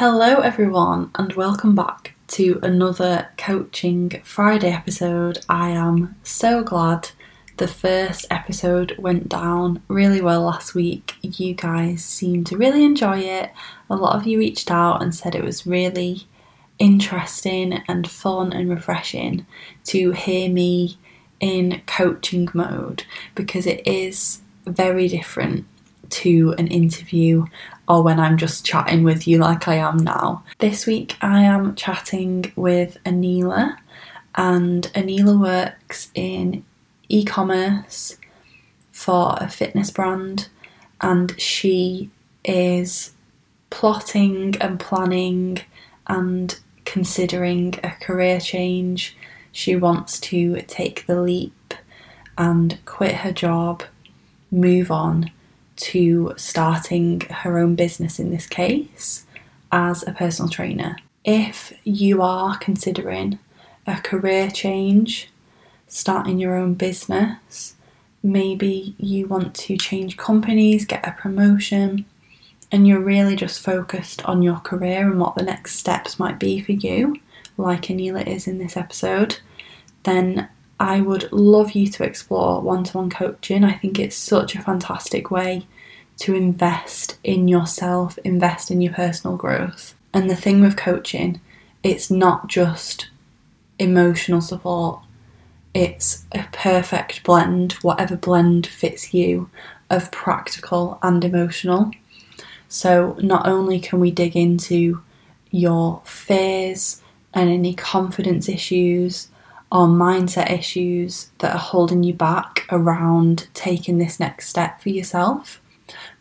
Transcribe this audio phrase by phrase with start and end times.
[0.00, 5.40] Hello, everyone, and welcome back to another Coaching Friday episode.
[5.46, 7.10] I am so glad
[7.58, 11.16] the first episode went down really well last week.
[11.20, 13.50] You guys seemed to really enjoy it.
[13.90, 16.26] A lot of you reached out and said it was really
[16.78, 19.44] interesting and fun and refreshing
[19.88, 20.96] to hear me
[21.40, 23.04] in coaching mode
[23.34, 25.66] because it is very different
[26.08, 27.44] to an interview
[27.90, 30.44] or when I'm just chatting with you like I am now.
[30.58, 33.76] This week I am chatting with Anila,
[34.36, 36.64] and Anila works in
[37.08, 38.16] e commerce
[38.92, 40.48] for a fitness brand,
[41.00, 42.10] and she
[42.44, 43.12] is
[43.70, 45.58] plotting and planning
[46.06, 49.16] and considering a career change.
[49.50, 51.74] She wants to take the leap
[52.38, 53.82] and quit her job,
[54.52, 55.32] move on
[55.80, 59.26] to starting her own business in this case
[59.72, 60.96] as a personal trainer.
[61.24, 63.38] If you are considering
[63.86, 65.30] a career change,
[65.86, 67.74] starting your own business,
[68.22, 72.04] maybe you want to change companies, get a promotion,
[72.72, 76.60] and you're really just focused on your career and what the next steps might be
[76.60, 77.16] for you,
[77.56, 79.40] like Anila is in this episode,
[80.04, 80.48] then
[80.80, 83.64] I would love you to explore one to one coaching.
[83.64, 85.66] I think it's such a fantastic way
[86.20, 89.94] to invest in yourself, invest in your personal growth.
[90.14, 91.42] And the thing with coaching,
[91.82, 93.10] it's not just
[93.78, 95.00] emotional support,
[95.74, 99.50] it's a perfect blend, whatever blend fits you,
[99.90, 101.90] of practical and emotional.
[102.68, 105.02] So, not only can we dig into
[105.50, 107.02] your fears
[107.34, 109.28] and any confidence issues,
[109.72, 115.60] or mindset issues that are holding you back around taking this next step for yourself.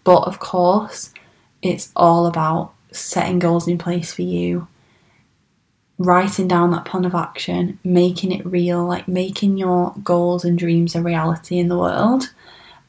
[0.03, 1.13] But of course,
[1.61, 4.67] it's all about setting goals in place for you,
[5.97, 10.95] writing down that plan of action, making it real, like making your goals and dreams
[10.95, 12.31] a reality in the world,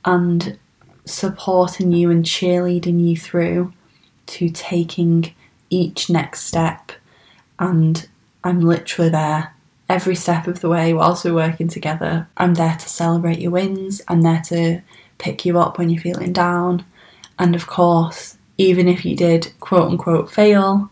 [0.05, 0.59] and
[1.05, 3.73] supporting you and cheerleading you through
[4.27, 5.35] to taking
[5.71, 6.93] each next step.
[7.59, 8.07] And
[8.45, 9.55] I'm literally there
[9.91, 12.29] every step of the way whilst we're working together.
[12.37, 14.83] I'm there to celebrate your wins, I'm there to
[15.19, 16.85] pick you up when you're feeling down.
[17.41, 20.91] And of course, even if you did quote unquote fail,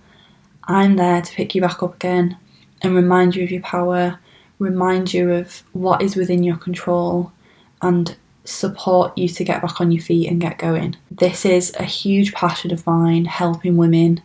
[0.65, 2.37] I'm there to pick you back up again
[2.83, 4.19] and remind you of your power,
[4.59, 7.33] remind you of what is within your control,
[7.81, 10.97] and support you to get back on your feet and get going.
[11.09, 14.23] This is a huge passion of mine, helping women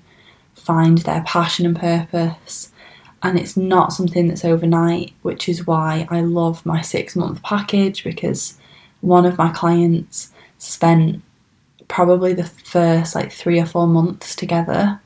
[0.56, 2.72] find their passion and purpose
[3.24, 8.04] and it's not something that's overnight, which is why I love my six month package
[8.04, 8.58] because
[9.02, 11.22] one of my clients spent
[11.88, 15.00] probably the first like three or four months together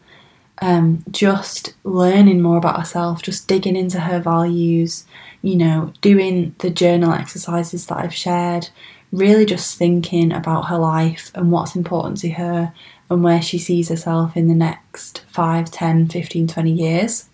[0.60, 5.06] um, just learning more about herself, just digging into her values,
[5.42, 8.70] you know, doing the journal exercises that I've shared,
[9.12, 12.74] really just thinking about her life and what's important to her
[13.10, 17.30] and where she sees herself in the next 5, 10, 15, 20 years.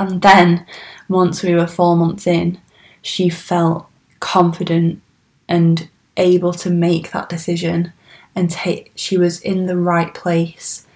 [0.00, 0.66] And then
[1.08, 2.58] once we were four months in,
[3.02, 3.86] she felt
[4.18, 5.02] confident
[5.46, 7.92] and able to make that decision
[8.34, 10.86] and take she was in the right place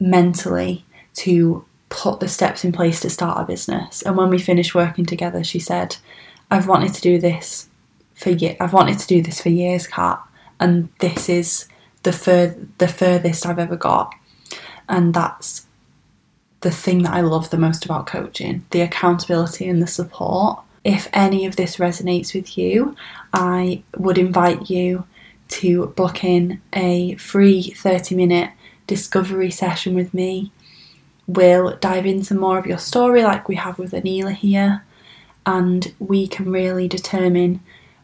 [0.00, 4.02] mentally to put the steps in place to start a business.
[4.02, 5.96] And when we finished working together, she said,
[6.50, 7.68] I've wanted to do this
[8.14, 10.20] for ye- I've wanted to do this for years, Kat,
[10.58, 11.66] and this is
[12.02, 14.14] the fur- the furthest I've ever got.
[14.88, 15.66] And that's
[16.60, 20.60] the thing that I love the most about coaching the accountability and the support.
[20.84, 22.96] If any of this resonates with you,
[23.32, 25.04] I would invite you
[25.48, 28.50] to book in a free 30 minute
[28.86, 30.52] discovery session with me.
[31.26, 34.84] We'll dive into more of your story, like we have with Anila here,
[35.44, 37.60] and we can really determine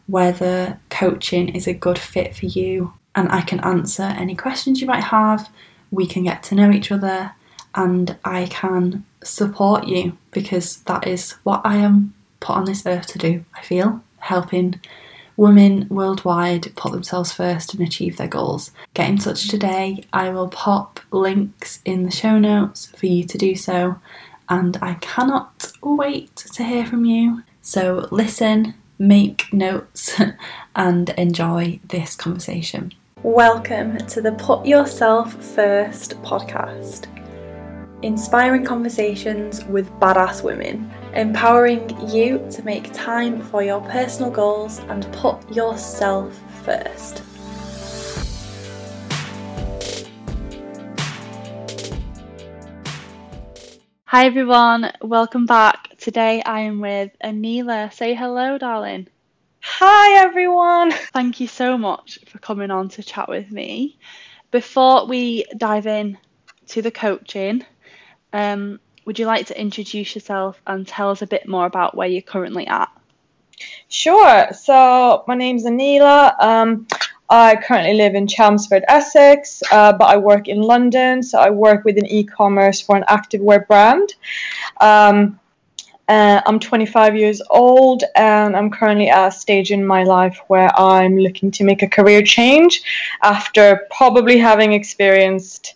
[0.07, 2.93] whether coaching is a good fit for you.
[3.15, 5.49] And I can answer any questions you might have.
[5.89, 7.31] We can get to know each other
[7.75, 13.07] and I can support you because that is what I am put on this earth
[13.07, 14.79] to do, I feel, helping
[15.37, 18.71] women worldwide put themselves first and achieve their goals.
[18.93, 20.05] Get in touch today.
[20.13, 23.99] I will pop links in the show notes for you to do so,
[24.47, 27.43] and I cannot wait to hear from you.
[27.61, 30.17] So, listen, make notes,
[30.75, 32.93] and enjoy this conversation.
[33.23, 37.07] Welcome to the Put Yourself First podcast
[38.05, 45.11] inspiring conversations with badass women, empowering you to make time for your personal goals and
[45.11, 46.31] put yourself
[46.63, 47.23] first.
[54.05, 55.97] Hi everyone, welcome back.
[55.97, 57.91] Today I am with Anila.
[57.91, 59.07] Say hello, darling.
[59.61, 60.91] Hi everyone.
[60.91, 63.97] Thank you so much for coming on to chat with me.
[64.51, 66.19] Before we dive in
[66.67, 67.65] to the coaching,
[68.35, 72.07] um, would you like to introduce yourself and tell us a bit more about where
[72.07, 72.89] you're currently at?
[73.87, 74.49] Sure.
[74.51, 76.35] So my name's Anila.
[76.41, 76.87] Um,
[77.29, 81.23] I currently live in Chelmsford, Essex, uh, but I work in London.
[81.23, 84.13] So I work within e-commerce for an activewear brand.
[84.81, 85.39] Um,
[86.09, 90.77] uh, I'm 25 years old and I'm currently at a stage in my life where
[90.77, 92.83] I'm looking to make a career change
[93.23, 95.74] after probably having experienced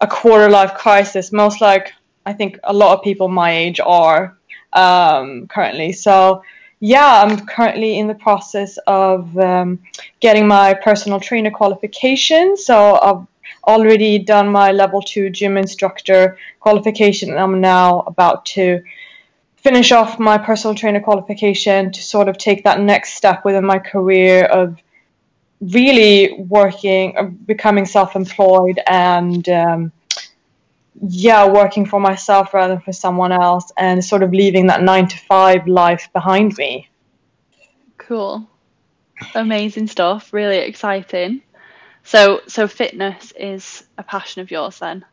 [0.00, 1.92] a quarter life crisis, most like
[2.24, 4.36] I think a lot of people my age are
[4.72, 5.92] um, currently.
[5.92, 6.42] So
[6.80, 9.80] yeah, I'm currently in the process of um,
[10.20, 12.56] getting my personal trainer qualification.
[12.56, 13.26] So I've
[13.66, 18.82] already done my level two gym instructor qualification, and I'm now about to
[19.56, 23.78] finish off my personal trainer qualification to sort of take that next step within my
[23.78, 24.76] career of
[25.60, 29.92] really working, uh, becoming self employed and um,
[31.00, 35.08] yeah, working for myself rather than for someone else and sort of leaving that nine
[35.08, 36.88] to five life behind me.
[37.98, 38.48] Cool.
[39.34, 40.32] Amazing stuff.
[40.32, 41.42] Really exciting.
[42.02, 45.04] So, so fitness is a passion of yours then?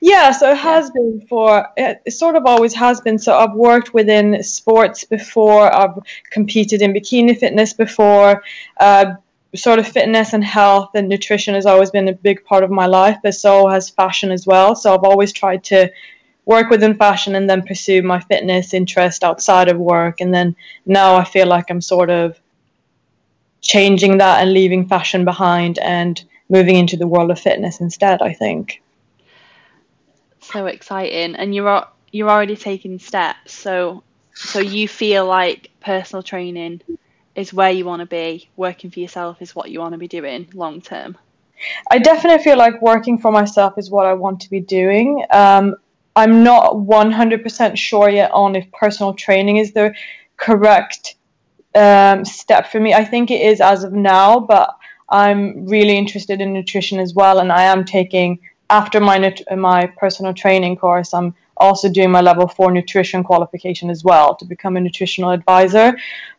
[0.00, 1.00] Yeah, so it has yeah.
[1.00, 3.18] been for it sort of always has been.
[3.18, 5.72] So I've worked within sports before.
[5.74, 5.98] I've
[6.30, 8.42] competed in bikini fitness before.
[8.78, 9.14] Uh,
[9.56, 12.86] sort of fitness and health and nutrition has always been a big part of my
[12.86, 14.74] life, but so has fashion as well.
[14.74, 15.90] So I've always tried to
[16.44, 20.20] work within fashion and then pursue my fitness interest outside of work.
[20.20, 20.56] And then
[20.86, 22.38] now I feel like I'm sort of
[23.60, 28.32] changing that and leaving fashion behind and moving into the world of fitness instead, I
[28.32, 28.80] think.
[30.40, 31.34] So exciting.
[31.34, 33.52] And you're you're already taking steps.
[33.52, 34.04] So
[34.34, 36.82] so you feel like personal training
[37.36, 40.08] is where you want to be, working for yourself is what you want to be
[40.08, 41.16] doing long term?
[41.90, 45.24] I definitely feel like working for myself is what I want to be doing.
[45.30, 45.76] Um,
[46.16, 49.94] I'm not 100% sure yet on if personal training is the
[50.38, 51.16] correct
[51.74, 52.94] um, step for me.
[52.94, 54.74] I think it is as of now, but
[55.10, 58.40] I'm really interested in nutrition as well, and I am taking
[58.70, 61.14] after my my personal training course.
[61.14, 65.96] I'm also doing my level four nutrition qualification as well to become a nutritional advisor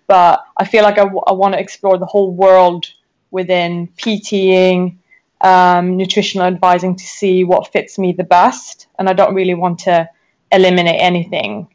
[0.07, 2.87] but I feel like I, w- I want to explore the whole world
[3.29, 4.97] within PTing,
[5.41, 8.87] um, nutritional advising to see what fits me the best.
[8.97, 10.09] And I don't really want to
[10.51, 11.67] eliminate anything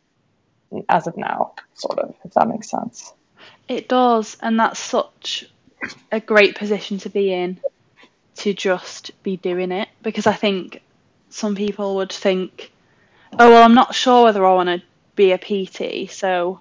[0.88, 3.12] as of now, sort of, if that makes sense.
[3.68, 4.36] It does.
[4.40, 5.44] And that's such
[6.10, 7.60] a great position to be in
[8.36, 10.80] to just be doing it because I think
[11.28, 12.72] some people would think,
[13.38, 14.82] oh, well, I'm not sure whether I want to
[15.16, 16.60] be a PT, so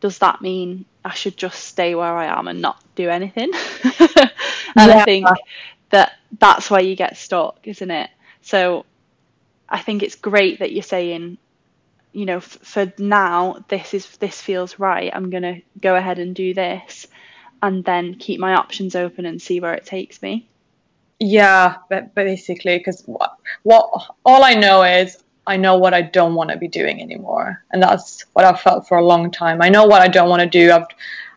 [0.00, 3.50] does that mean I should just stay where I am and not do anything?
[3.84, 4.30] and
[4.76, 4.98] yeah.
[4.98, 5.26] I think
[5.90, 8.10] that that's where you get stuck, isn't it?
[8.42, 8.84] So
[9.68, 11.38] I think it's great that you're saying,
[12.12, 15.10] you know, f- for now, this is this feels right.
[15.12, 17.06] I'm gonna go ahead and do this,
[17.62, 20.48] and then keep my options open and see where it takes me.
[21.20, 25.18] Yeah, but basically, because what, what all I know is
[25.48, 27.64] I know what I don't want to be doing anymore.
[27.72, 29.62] And that's what I've felt for a long time.
[29.62, 30.70] I know what I don't want to do.
[30.70, 30.86] I've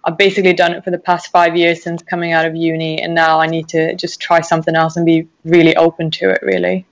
[0.03, 3.13] I've basically done it for the past five years since coming out of uni, and
[3.13, 6.85] now I need to just try something else and be really open to it, really.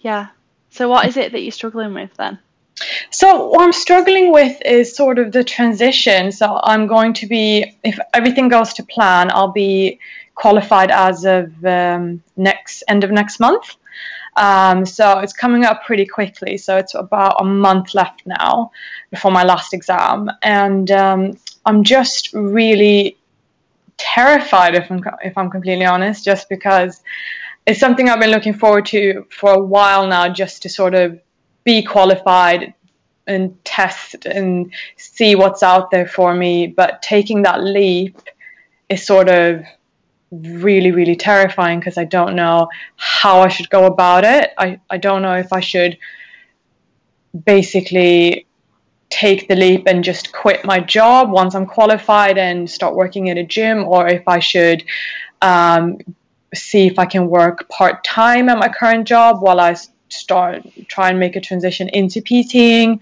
[0.00, 0.28] Yeah.
[0.70, 2.38] So, what is it that you're struggling with then?
[3.10, 6.30] So, what I'm struggling with is sort of the transition.
[6.30, 9.98] So, I'm going to be, if everything goes to plan, I'll be
[10.36, 13.74] qualified as of um, next end of next month.
[14.38, 16.58] Um, so it's coming up pretty quickly.
[16.58, 18.70] So it's about a month left now
[19.10, 23.18] before my last exam, and um, I'm just really
[23.96, 27.02] terrified if I'm if I'm completely honest, just because
[27.66, 31.20] it's something I've been looking forward to for a while now, just to sort of
[31.64, 32.74] be qualified
[33.26, 36.68] and test and see what's out there for me.
[36.68, 38.20] But taking that leap
[38.88, 39.64] is sort of
[40.30, 44.52] really, really terrifying because I don't know how I should go about it.
[44.58, 45.98] I, I don't know if I should
[47.44, 48.46] basically
[49.10, 53.38] take the leap and just quit my job once I'm qualified and start working at
[53.38, 54.84] a gym, or if I should
[55.40, 55.98] um,
[56.54, 59.76] see if I can work part time at my current job while I
[60.10, 62.98] start try and make a transition into PTing.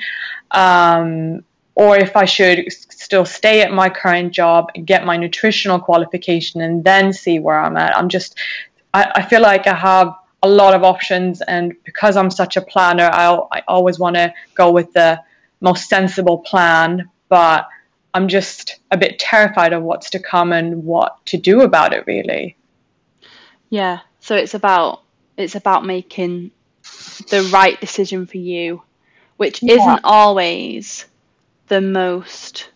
[0.50, 1.45] Um,
[1.76, 6.62] or if I should still stay at my current job and get my nutritional qualification
[6.62, 7.97] and then see where I'm at.
[7.97, 8.37] I'm just,
[8.95, 12.62] I, I feel like I have a lot of options, and because I'm such a
[12.62, 15.23] planner, I, I always want to go with the
[15.61, 17.11] most sensible plan.
[17.28, 17.68] But
[18.14, 22.06] I'm just a bit terrified of what's to come and what to do about it,
[22.06, 22.56] really.
[23.68, 24.00] Yeah.
[24.21, 25.02] So it's about
[25.37, 26.52] it's about making
[27.28, 28.83] the right decision for you,
[29.37, 29.75] which yeah.
[29.75, 31.06] isn't always
[31.68, 32.70] the most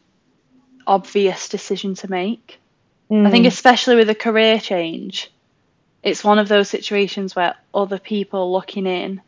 [0.87, 2.59] obvious decision to make.
[3.11, 3.27] Mm.
[3.27, 3.49] I think, mm.
[3.49, 5.31] especially with a career change,
[6.03, 9.21] it's one of those situations where other people looking in,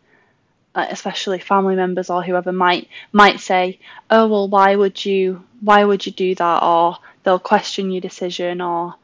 [0.74, 3.78] uh, especially family members or whoever, might might say,
[4.10, 8.60] "Oh well, why would you why would you do that?" Or they'll question your decision,
[8.60, 8.94] or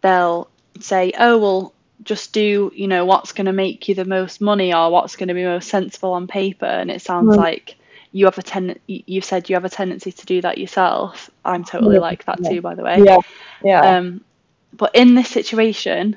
[0.00, 0.48] they'll
[0.80, 4.74] say, "Oh well, just do you know what's going to make you the most money
[4.74, 7.38] or what's going to be most sensible on paper." And it sounds mm.
[7.38, 7.76] like
[8.12, 11.30] you have a ten you said you have a tendency to do that yourself.
[11.44, 12.50] I'm totally yeah, like that yeah.
[12.50, 13.02] too by the way.
[13.02, 13.18] Yeah.
[13.62, 13.96] Yeah.
[13.96, 14.24] Um
[14.72, 16.16] but in this situation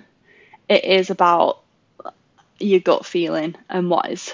[0.69, 1.61] it is about
[2.59, 4.33] your gut feeling and what is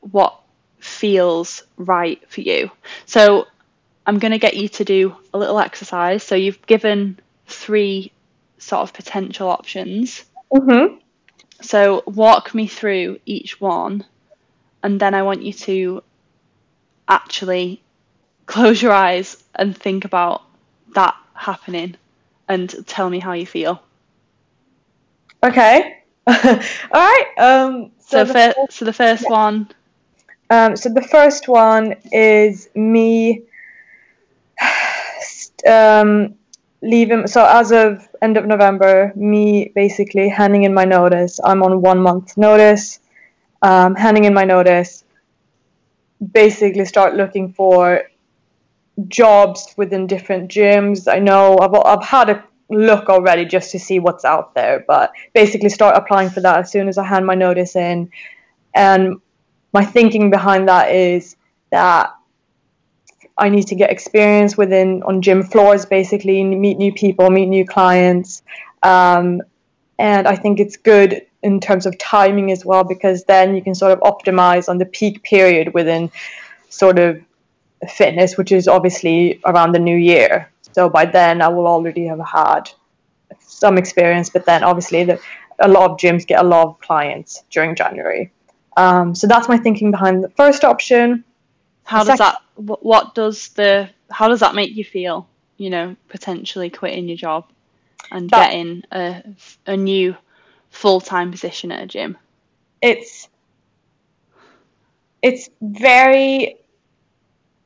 [0.00, 0.40] what
[0.78, 2.70] feels right for you.
[3.06, 3.46] So
[4.06, 6.22] i'm going to get you to do a little exercise.
[6.22, 8.10] So you've given three
[8.58, 10.24] sort of potential options.
[10.50, 10.96] Mm-hmm.
[11.60, 14.06] so walk me through each one
[14.82, 16.02] and then i want you to
[17.08, 17.82] actually
[18.46, 20.42] close your eyes and think about
[20.94, 21.96] that happening
[22.48, 23.82] and tell me how you feel.
[25.42, 25.98] Okay.
[26.26, 26.34] All
[26.92, 27.26] right.
[27.38, 29.30] Um, so, so, the, fir- first, so the first yeah.
[29.30, 29.68] one.
[30.50, 33.42] Um, so the first one is me
[35.68, 36.34] um,
[36.82, 37.26] leaving.
[37.26, 41.38] So as of end of November, me basically handing in my notice.
[41.42, 43.00] I'm on one month notice.
[43.60, 45.04] Um, handing in my notice
[46.32, 48.04] basically start looking for
[49.06, 51.12] jobs within different gyms.
[51.12, 55.12] I know I've, I've had a look already just to see what's out there, but
[55.34, 58.10] basically start applying for that as soon as I hand my notice in.
[58.74, 59.20] And
[59.72, 61.36] my thinking behind that is
[61.70, 62.14] that
[63.36, 67.64] I need to get experience within on gym floors, basically meet new people, meet new
[67.64, 68.42] clients,
[68.82, 69.42] um,
[69.98, 73.74] and I think it's good in terms of timing as well because then you can
[73.74, 76.10] sort of optimize on the peak period within
[76.68, 77.20] sort of
[77.88, 80.50] fitness which is obviously around the new year.
[80.72, 82.70] So by then i will already have had
[83.40, 85.20] some experience but then obviously the,
[85.58, 88.32] a lot of gyms get a lot of clients during january.
[88.76, 91.24] Um, so that's my thinking behind the first option.
[91.82, 96.70] How does that what does the how does that make you feel you know potentially
[96.70, 97.50] quitting your job
[98.10, 99.22] and that, getting a,
[99.66, 100.16] a new
[100.70, 102.18] full time position at a gym?
[102.80, 103.28] It's
[105.22, 106.56] it's very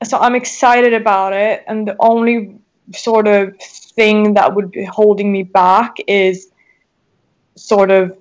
[0.05, 2.57] so I'm excited about it and the only
[2.95, 6.51] sort of thing that would be holding me back is
[7.55, 8.17] sort of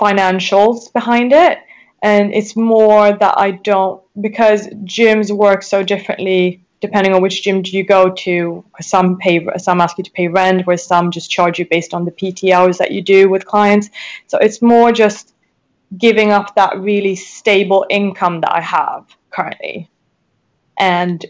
[0.00, 1.58] financials behind it
[2.02, 7.62] and it's more that I don't because gyms work so differently depending on which gym
[7.62, 8.62] do you go to.
[8.80, 12.04] Some pay, some ask you to pay rent, where some just charge you based on
[12.04, 13.88] the PT hours that you do with clients.
[14.26, 15.32] So it's more just
[15.96, 19.88] giving up that really stable income that I have currently,
[20.78, 21.24] and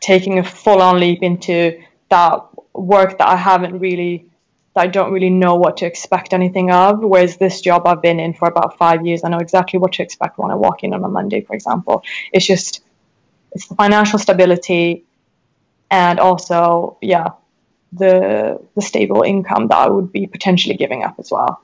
[0.00, 2.40] taking a full-on leap into that
[2.74, 4.28] work that I haven't really
[4.74, 7.00] that I don't really know what to expect anything of.
[7.00, 10.02] Whereas this job I've been in for about five years, I know exactly what to
[10.02, 12.02] expect when I walk in on a Monday, for example.
[12.32, 12.83] It's just
[13.54, 15.04] it's the financial stability
[15.90, 17.28] and also yeah
[17.92, 21.62] the the stable income that I would be potentially giving up as well.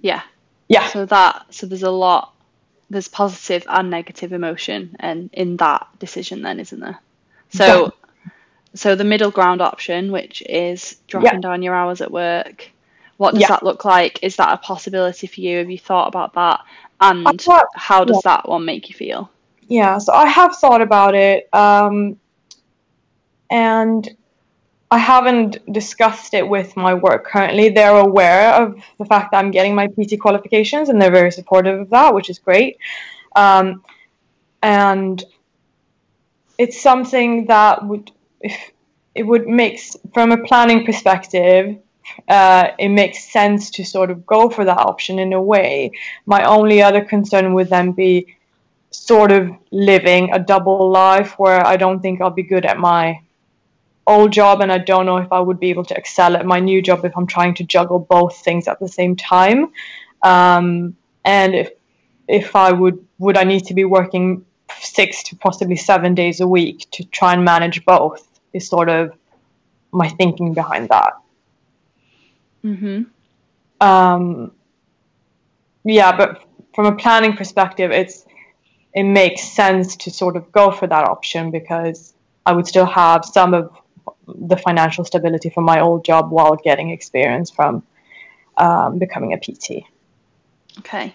[0.00, 0.22] Yeah.
[0.68, 0.86] Yeah.
[0.88, 2.34] So that so there's a lot
[2.90, 6.98] there's positive and negative emotion and in that decision then isn't there?
[7.50, 7.92] So
[8.24, 8.30] yeah.
[8.74, 11.40] so the middle ground option which is dropping yeah.
[11.40, 12.70] down your hours at work
[13.18, 13.48] what does yeah.
[13.48, 14.20] that look like?
[14.22, 15.58] Is that a possibility for you?
[15.58, 16.60] Have you thought about that?
[17.00, 19.28] And how does that one make you feel?
[19.68, 22.18] Yeah, so I have thought about it, um,
[23.50, 24.08] and
[24.90, 27.68] I haven't discussed it with my work currently.
[27.68, 31.80] They're aware of the fact that I'm getting my PT qualifications, and they're very supportive
[31.80, 32.78] of that, which is great.
[33.36, 33.84] Um,
[34.62, 35.22] and
[36.56, 38.10] it's something that would,
[38.40, 38.72] if
[39.14, 39.80] it would make,
[40.14, 41.76] from a planning perspective,
[42.26, 45.92] uh, it makes sense to sort of go for that option in a way.
[46.24, 48.37] My only other concern would then be
[48.90, 53.20] sort of living a double life where I don't think I'll be good at my
[54.06, 56.58] old job and I don't know if I would be able to excel at my
[56.60, 59.72] new job if I'm trying to juggle both things at the same time.
[60.22, 61.70] Um, and if
[62.26, 64.44] if I would would I need to be working
[64.80, 69.12] six to possibly seven days a week to try and manage both is sort of
[69.92, 71.14] my thinking behind that.
[72.64, 73.02] Mm-hmm.
[73.86, 74.52] Um,
[75.84, 76.42] yeah, but
[76.74, 78.24] from a planning perspective, it's
[78.94, 82.14] it makes sense to sort of go for that option because
[82.44, 83.76] I would still have some of
[84.26, 87.82] the financial stability from my old job while getting experience from
[88.56, 89.84] um, becoming a PT.
[90.78, 91.14] Okay,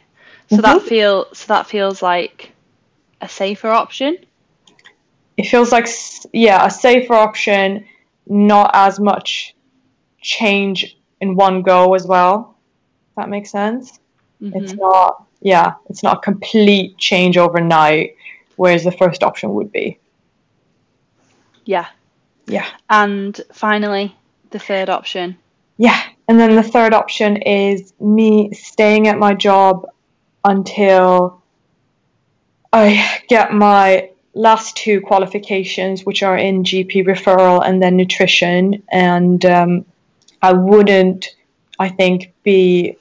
[0.49, 0.61] so mm-hmm.
[0.61, 2.51] that feel so that feels like
[3.21, 4.17] a safer option.
[5.37, 5.87] It feels like
[6.31, 7.85] yeah, a safer option,
[8.27, 9.55] not as much
[10.21, 12.57] change in one go as well.
[13.09, 13.99] If that makes sense.
[14.41, 14.57] Mm-hmm.
[14.57, 18.15] It's not yeah, it's not a complete change overnight,
[18.55, 19.99] whereas the first option would be.
[21.65, 21.87] Yeah.
[22.47, 22.67] Yeah.
[22.89, 24.15] And finally,
[24.51, 25.37] the third option.
[25.77, 26.01] Yeah.
[26.27, 29.85] And then the third option is me staying at my job
[30.45, 31.41] until
[32.71, 38.81] I get my last two qualifications, which are in GP referral and then nutrition.
[38.89, 39.85] And um,
[40.41, 41.35] I wouldn't,
[41.79, 42.97] I think, be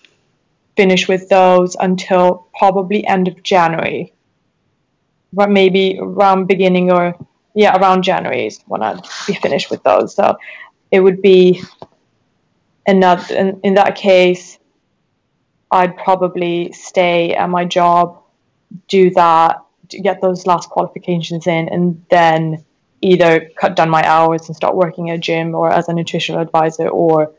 [0.77, 4.13] finished with those until probably end of January,
[5.33, 7.15] but maybe around beginning or
[7.55, 10.15] yeah, around January is when I'd be finished with those.
[10.15, 10.39] So
[10.91, 11.63] it would be
[12.87, 13.35] another.
[13.35, 14.59] In, in that case,
[15.71, 18.23] I'd probably stay at my job,
[18.89, 22.65] do that, get those last qualifications in, and then
[23.03, 26.41] either cut down my hours and start working at a gym or as a nutritional
[26.41, 27.33] advisor or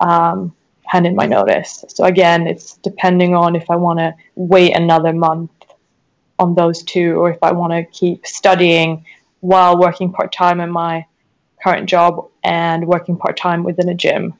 [0.00, 0.54] um,
[0.88, 1.84] hand in my notice.
[1.88, 5.50] So again, it's depending on if I want to wait another month
[6.38, 9.04] on those two or if I want to keep studying
[9.40, 11.06] while working part time in my
[11.62, 14.34] current job and working part time within a gym,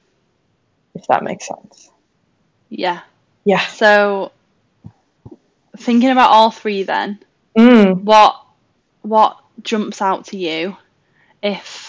[0.94, 1.90] if that makes sense.
[2.70, 3.00] Yeah.
[3.44, 3.60] Yeah.
[3.66, 4.32] So
[5.76, 7.18] thinking about all three then,
[7.56, 8.00] mm.
[8.02, 8.42] what
[9.02, 10.76] what jumps out to you
[11.42, 11.87] if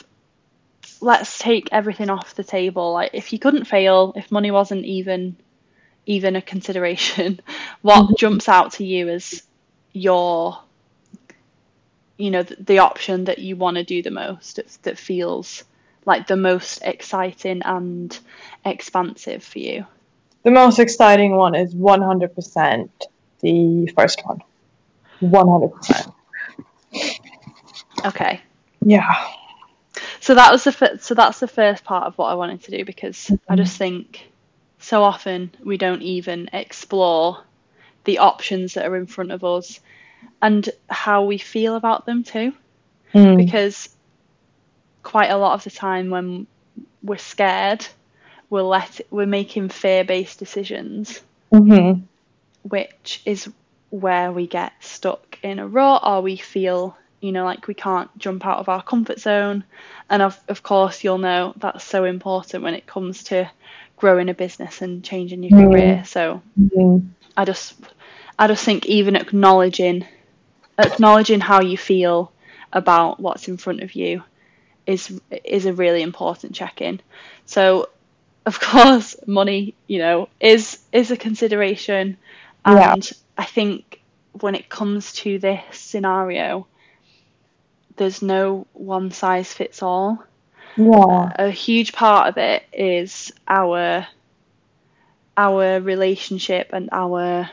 [1.02, 2.94] let's take everything off the table.
[2.94, 5.36] Like if you couldn't fail if money wasn't even
[6.06, 7.40] even a consideration
[7.82, 8.14] what mm-hmm.
[8.18, 9.44] jumps out to you as
[9.94, 10.60] your
[12.18, 15.64] you know the, the option that you want to do the most that feels
[16.06, 18.18] like the most exciting and
[18.66, 19.86] expansive for you?
[20.44, 22.90] The most exciting one is 100%
[23.42, 24.42] the first one.
[25.22, 26.12] 100%
[28.06, 28.42] okay.
[28.82, 29.14] Yeah
[30.30, 32.78] so that was the f- so that's the first part of what I wanted to
[32.78, 33.52] do because mm-hmm.
[33.52, 34.30] I just think
[34.78, 37.44] so often we don't even explore
[38.04, 39.80] the options that are in front of us
[40.40, 42.54] and how we feel about them too.
[43.12, 43.38] Mm.
[43.38, 43.90] Because
[45.02, 46.46] quite a lot of the time when
[47.02, 47.88] we're scared,
[48.52, 52.02] we're let we're making fear-based decisions, mm-hmm.
[52.62, 53.50] which is
[53.90, 58.16] where we get stuck in a rut or we feel you know like we can't
[58.18, 59.64] jump out of our comfort zone
[60.10, 63.50] and of, of course you'll know that's so important when it comes to
[63.98, 65.72] growing a business and changing your mm.
[65.72, 67.06] career so mm.
[67.36, 67.76] i just
[68.38, 70.06] i just think even acknowledging
[70.78, 72.32] acknowledging how you feel
[72.72, 74.24] about what's in front of you
[74.86, 77.02] is is a really important check-in
[77.46, 77.90] so
[78.46, 82.18] of course money you know is is a consideration
[82.64, 83.18] and yeah.
[83.38, 84.02] i think
[84.34, 86.66] when it comes to this scenario
[88.00, 90.24] there's no one size fits all.
[90.76, 91.32] Yeah.
[91.36, 94.08] A huge part of it is our
[95.38, 97.50] our relationship and our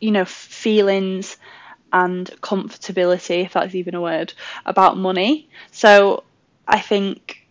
[0.00, 1.36] you know feelings
[1.92, 4.32] and comfortability if that's even a word
[4.64, 6.22] about money so
[6.68, 7.46] i think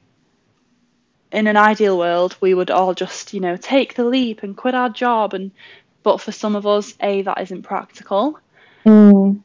[1.31, 4.73] in an ideal world we would all just you know take the leap and quit
[4.73, 5.51] our job and
[6.01, 8.39] but for some of us a that isn't practical
[8.85, 9.41] mm.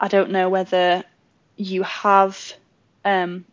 [0.00, 1.04] i don't know whether
[1.56, 2.52] you have
[3.04, 3.44] um,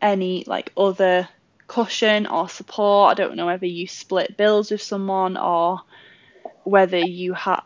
[0.00, 1.28] any like other
[1.66, 3.12] cushion or support.
[3.12, 5.80] I don't know whether you split bills with someone or
[6.64, 7.64] whether you have,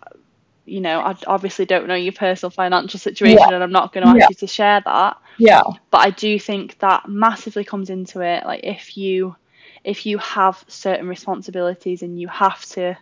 [0.64, 3.55] you know, I obviously don't know your personal financial situation yeah.
[3.55, 4.26] and I'm not going to ask yeah.
[4.29, 5.16] you to share that.
[5.38, 5.62] Yeah.
[5.90, 8.44] But I do think that massively comes into it.
[8.44, 9.37] Like if you
[9.83, 12.96] if you have certain responsibilities and you have to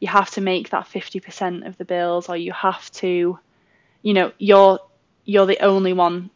[0.00, 3.38] you have to make that 50% of the bills or you have to
[4.02, 4.80] you know you're
[5.24, 6.30] you're the only one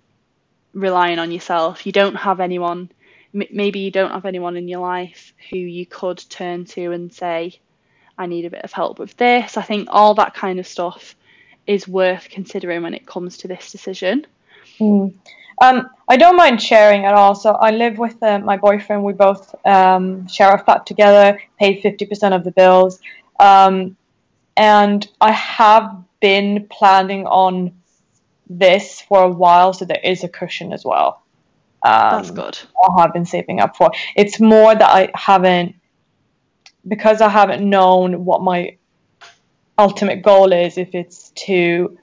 [0.73, 1.87] relying on yourself.
[1.87, 2.91] You don't have anyone,
[3.35, 7.13] m- maybe you don't have anyone in your life who you could turn to and
[7.13, 7.59] say,
[8.19, 9.57] I need a bit of help with this.
[9.57, 11.15] I think all that kind of stuff
[11.67, 14.27] is worth considering when it comes to this decision.
[14.79, 15.15] Mm.
[15.61, 17.35] Um, I don't mind sharing at all.
[17.35, 19.03] So I live with uh, my boyfriend.
[19.03, 23.01] We both um, share a flat together, pay 50% of the bills.
[23.41, 23.97] Um,
[24.57, 27.73] and I have been planning on
[28.49, 31.23] this for a while, so there is a cushion as well.
[31.83, 32.59] Um, That's good.
[32.83, 33.91] I have been saving up for.
[34.17, 35.77] It's more that I haven't
[36.87, 38.77] because I haven't known what my
[39.79, 41.99] ultimate goal is if it's to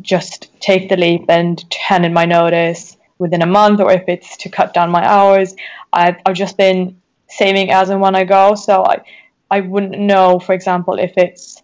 [0.00, 4.36] just take the leap and hand in my notice within a month or if it's
[4.38, 5.54] to cut down my hours.
[5.92, 8.54] I've, I've just been saving as and when I go.
[8.54, 9.02] So I,
[9.50, 11.62] I wouldn't know, for example, if it's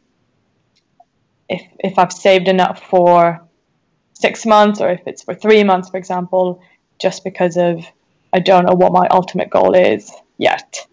[1.48, 3.47] if if I've saved enough for
[4.18, 6.62] six months or if it's for three months, for example,
[6.98, 7.84] just because of
[8.32, 10.86] I don't know what my ultimate goal is yet.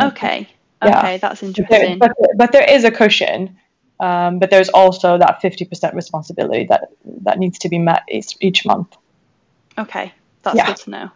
[0.00, 0.48] Okay.
[0.82, 1.98] Okay, that's interesting.
[1.98, 3.56] But there, but, but there is a cushion,
[4.00, 6.90] um, but there's also that 50% responsibility that
[7.22, 8.94] that needs to be met each, each month.
[9.78, 10.66] Okay, that's yeah.
[10.66, 11.10] good to know.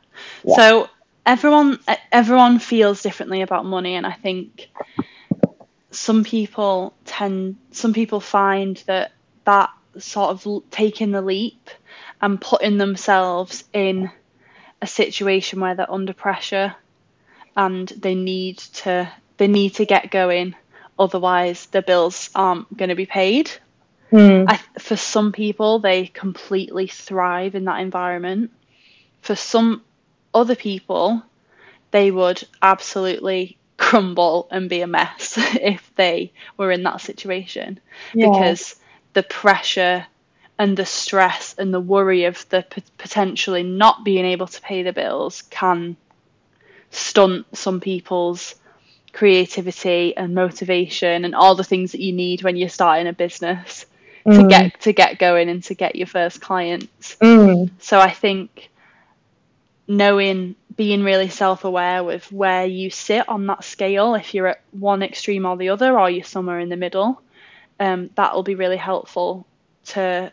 [0.45, 0.57] Yeah.
[0.57, 0.88] So
[1.27, 4.71] everyone everyone feels differently about money, and I think
[5.91, 9.12] some people tend some people find that
[9.45, 11.71] that sort of taking the leap
[12.21, 14.11] and putting themselves in
[14.81, 16.75] a situation where they're under pressure
[17.57, 20.55] and they need to they need to get going
[20.99, 23.51] otherwise the bills aren't going to be paid
[24.13, 24.45] mm.
[24.49, 28.53] I, for some people they completely thrive in that environment
[29.21, 29.83] for some
[30.33, 31.23] other people
[31.91, 37.81] they would absolutely crumble and be a mess if they were in that situation
[38.15, 38.29] yeah.
[38.29, 38.77] because
[39.12, 40.07] the pressure
[40.59, 44.83] and the stress and the worry of the p- potentially not being able to pay
[44.83, 45.97] the bills can
[46.90, 48.55] stunt some people's
[49.12, 53.87] creativity and motivation and all the things that you need when you're starting a business
[54.27, 54.40] mm.
[54.40, 57.16] to get to get going and to get your first clients.
[57.21, 57.71] Mm.
[57.79, 58.71] So I think
[59.87, 65.03] knowing being really self-aware with where you sit on that scale if you're at one
[65.03, 67.21] extreme or the other or you're somewhere in the middle
[67.81, 69.47] um, that will be really helpful
[69.87, 70.33] to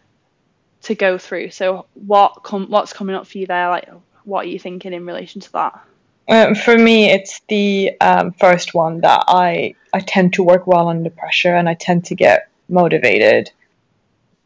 [0.82, 3.90] to go through so what com- what's coming up for you there like
[4.24, 5.80] what are you thinking in relation to that
[6.28, 10.88] um, for me, it's the um, first one that I I tend to work well
[10.88, 13.52] under pressure, and I tend to get motivated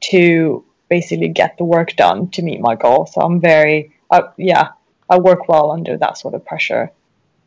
[0.02, 3.06] to basically get the work done to meet my goal.
[3.06, 4.70] So I'm very, uh, yeah,
[5.10, 6.92] I work well under that sort of pressure.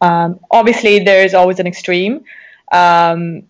[0.01, 2.25] Um, obviously, there is always an extreme,
[2.73, 3.43] um,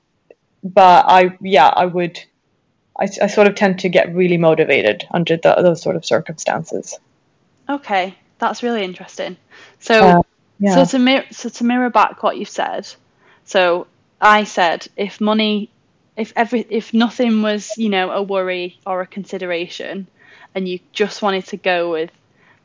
[0.63, 2.19] but I, yeah, I would,
[2.99, 6.99] I, I sort of tend to get really motivated under the, those sort of circumstances.
[7.69, 9.37] Okay, that's really interesting.
[9.81, 9.95] So.
[9.95, 10.23] Uh,
[10.63, 10.77] yeah.
[10.77, 12.87] So to mirror, so to mirror back what you said,
[13.45, 13.89] so
[14.21, 15.71] I said if money,
[16.17, 20.07] if every, if nothing was you know a worry or a consideration,
[20.55, 22.13] and you just wanted to go with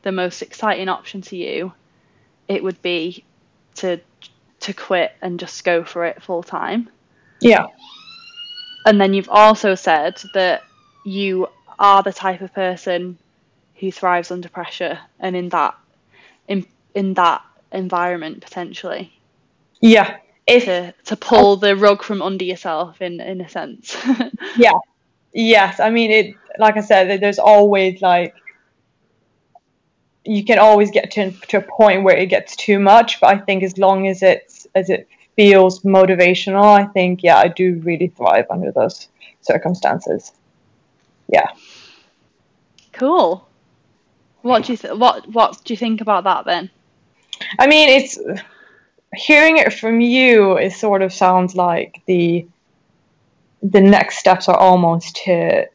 [0.02, 1.72] the most exciting option to you,
[2.46, 3.24] it would be
[3.76, 4.00] to
[4.60, 6.88] to quit and just go for it full time.
[7.40, 7.66] Yeah.
[8.86, 10.62] And then you've also said that
[11.04, 11.48] you
[11.78, 13.18] are the type of person
[13.76, 15.76] who thrives under pressure and in that
[16.48, 19.12] in in that environment potentially.
[19.80, 20.16] Yeah.
[20.46, 21.56] If, to to pull oh.
[21.56, 23.96] the rug from under yourself in in a sense.
[24.56, 24.72] yeah.
[25.32, 25.80] Yes.
[25.80, 28.34] I mean it like I said, there's always like
[30.24, 33.38] you can always get to, to a point where it gets too much, but I
[33.38, 38.08] think as long as it's as it feels motivational, I think yeah, I do really
[38.08, 39.06] thrive under those
[39.40, 40.32] circumstances.
[41.28, 41.46] Yeah.
[42.92, 43.46] Cool.
[44.42, 46.70] What do you th- what what do you think about that then?
[47.56, 48.18] I mean, it's
[49.14, 50.56] hearing it from you.
[50.56, 52.48] It sort of sounds like the
[53.62, 55.68] the next steps are almost to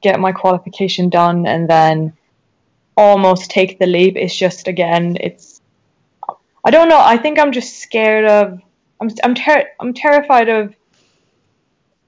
[0.00, 2.14] get my qualification done and then
[2.96, 4.16] almost take the leap.
[4.16, 5.60] It's just again, it's
[6.64, 7.00] I don't know.
[7.00, 8.60] I think I'm just scared of.
[9.04, 10.74] I'm I'm ter- I'm terrified of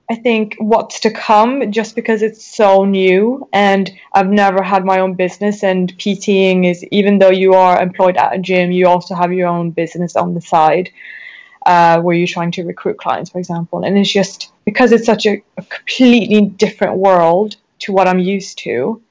[0.09, 5.01] I think what's to come just because it's so new and I've never had my
[5.01, 9.17] own business and PTing is even though you are employed at a gym, you also
[9.17, 10.91] have your own business on the side
[11.67, 13.83] uh, where you're trying to recruit clients, for example.
[13.85, 18.59] And it's just because it's such a, a completely different world to what I'm used
[18.59, 19.03] to,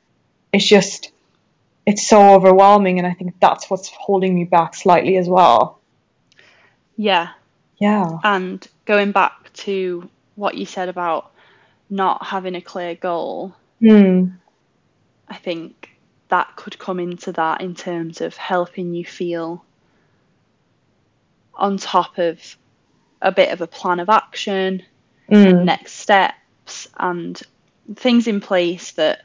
[0.54, 1.12] it's just
[1.86, 5.82] it's so overwhelming and I think that's what's holding me back slightly as well.
[6.96, 7.34] Yeah.
[7.78, 8.20] Yeah.
[8.24, 11.32] And going back to what you said about
[11.90, 14.34] not having a clear goal, mm.
[15.28, 15.90] I think
[16.30, 19.64] that could come into that in terms of helping you feel
[21.54, 22.58] on top of
[23.22, 24.84] a bit of a plan of action,
[25.30, 25.64] mm.
[25.64, 27.42] next steps, and
[27.96, 29.24] things in place that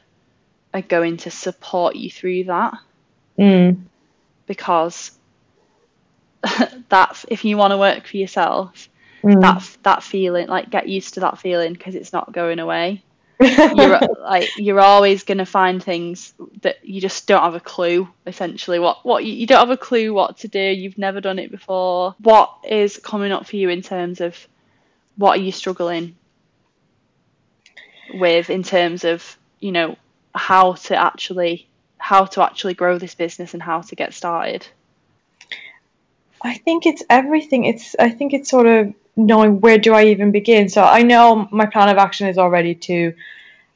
[0.73, 2.73] are going to support you through that.
[3.37, 3.83] Mm.
[4.45, 5.11] Because
[6.89, 8.89] that's if you want to work for yourself,
[9.23, 9.39] mm.
[9.41, 13.03] that that feeling like get used to that feeling because it's not going away
[13.75, 18.07] you're like you're always going to find things that you just don't have a clue
[18.27, 21.39] essentially what what you, you don't have a clue what to do you've never done
[21.39, 24.47] it before what is coming up for you in terms of
[25.15, 26.15] what are you struggling
[28.13, 29.97] with in terms of you know
[30.35, 34.65] how to actually how to actually grow this business and how to get started?
[36.43, 37.65] I think it's everything.
[37.65, 40.69] It's I think it's sort of knowing where do I even begin.
[40.69, 43.13] So I know my plan of action is already to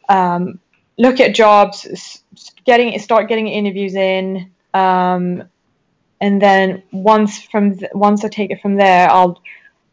[0.10, 0.60] um,
[0.98, 2.22] look at jobs,
[2.66, 5.44] getting start getting interviews in, um,
[6.20, 9.42] and then once from once I take it from there, I'll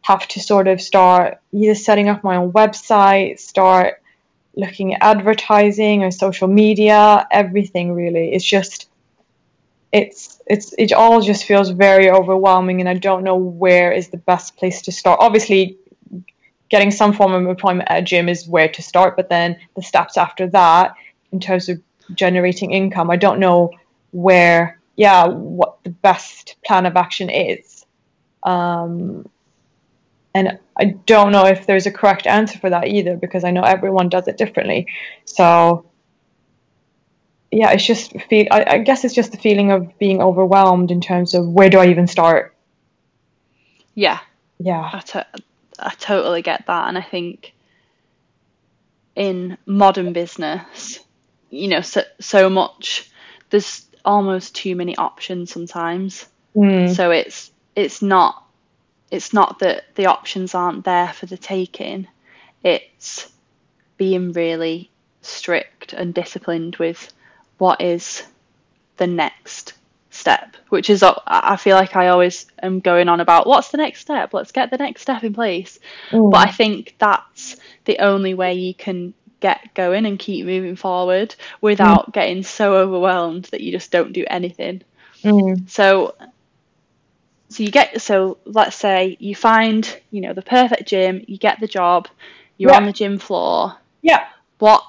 [0.01, 4.01] have to sort of start either setting up my own website, start
[4.55, 8.33] looking at advertising or social media, everything really.
[8.33, 8.89] It's just
[9.93, 14.17] it's it's it all just feels very overwhelming and I don't know where is the
[14.17, 15.19] best place to start.
[15.21, 15.77] Obviously
[16.69, 19.83] getting some form of employment at a gym is where to start, but then the
[19.83, 20.95] steps after that
[21.31, 21.79] in terms of
[22.15, 23.71] generating income, I don't know
[24.11, 27.85] where yeah, what the best plan of action is.
[28.43, 29.27] Um,
[30.35, 33.61] and I don't know if there's a correct answer for that either because I know
[33.61, 34.87] everyone does it differently.
[35.25, 35.85] So
[37.53, 38.47] yeah, it's just feel.
[38.49, 41.77] I, I guess it's just the feeling of being overwhelmed in terms of where do
[41.77, 42.55] I even start.
[43.93, 44.19] Yeah.
[44.57, 44.89] Yeah.
[44.91, 45.27] I, to-
[45.79, 47.53] I totally get that, and I think
[49.15, 50.99] in modern business,
[51.49, 53.11] you know, so so much
[53.51, 56.27] there's almost too many options sometimes.
[56.55, 56.95] Mm.
[56.95, 58.43] So it's it's not
[59.11, 62.07] it's not that the options aren't there for the taking.
[62.63, 63.31] It's
[63.97, 64.89] being really
[65.21, 67.13] strict and disciplined with
[67.63, 68.23] what is
[68.97, 69.71] the next
[70.09, 74.01] step, which is I feel like I always am going on about what's the next
[74.01, 74.33] step?
[74.33, 75.79] Let's get the next step in place.
[76.11, 76.29] Mm.
[76.29, 81.35] But I think that's the only way you can get going and keep moving forward
[81.61, 82.13] without mm.
[82.13, 84.81] getting so overwhelmed that you just don't do anything.
[85.23, 85.69] Mm.
[85.69, 86.15] So
[87.47, 91.61] so you get so let's say you find, you know, the perfect gym, you get
[91.61, 92.09] the job,
[92.57, 92.77] you're Yeah.
[92.77, 93.77] on the gym floor.
[94.01, 94.25] Yeah.
[94.59, 94.83] What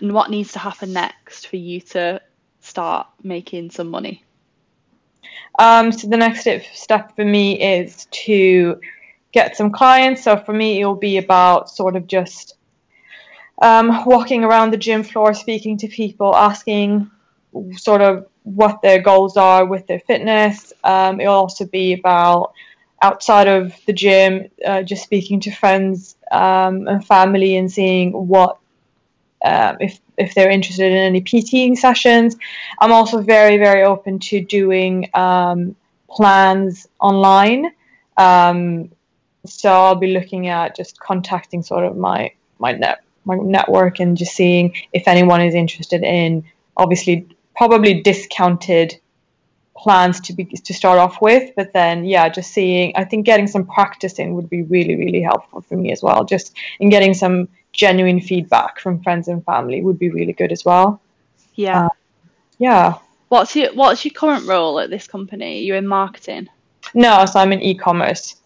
[0.00, 2.20] what needs to happen next for you to
[2.60, 4.24] start making some money?
[5.58, 8.80] Um, so the next step, for me is to
[9.32, 10.22] get some clients.
[10.24, 12.54] So for me, it will be about sort of just
[13.60, 17.10] um, walking around the gym floor, speaking to people, asking
[17.76, 20.72] sort of what their goals are with their fitness.
[20.84, 22.52] Um, it'll also be about
[23.02, 28.58] outside of the gym, uh, just speaking to friends um, and family and seeing what
[29.44, 32.36] um, if if they're interested in any PTing sessions.
[32.80, 35.76] I'm also very very open to doing um,
[36.10, 37.72] plans online.
[38.16, 38.90] Um,
[39.46, 44.16] so I'll be looking at just contacting sort of my my net my network and
[44.16, 46.44] just seeing if anyone is interested in
[46.76, 48.98] obviously probably discounted
[49.76, 53.46] plans to be to start off with but then yeah just seeing i think getting
[53.46, 57.14] some practice in would be really really helpful for me as well just in getting
[57.14, 57.48] some
[57.78, 61.00] genuine feedback from friends and family would be really good as well
[61.54, 61.86] Yeah.
[61.86, 61.88] Uh,
[62.58, 62.94] yeah
[63.28, 65.62] what's your what's your current role at this company?
[65.62, 66.48] You're in marketing.
[66.92, 68.36] no so i'm in e-commerce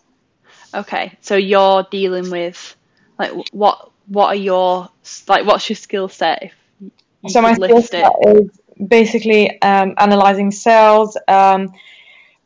[0.74, 1.16] Okay.
[1.20, 2.76] So you're dealing with
[3.18, 4.88] like what what are your
[5.28, 8.50] like what's your skill set if you so my skill set is
[8.88, 11.72] basically um, analyzing sales um,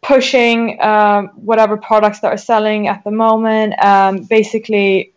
[0.03, 5.13] pushing um, whatever products that are selling at the moment um, basically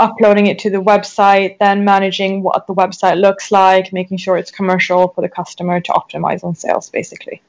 [0.00, 4.50] uploading it to the website then managing what the website looks like making sure it's
[4.50, 7.40] commercial for the customer to optimize on sales basically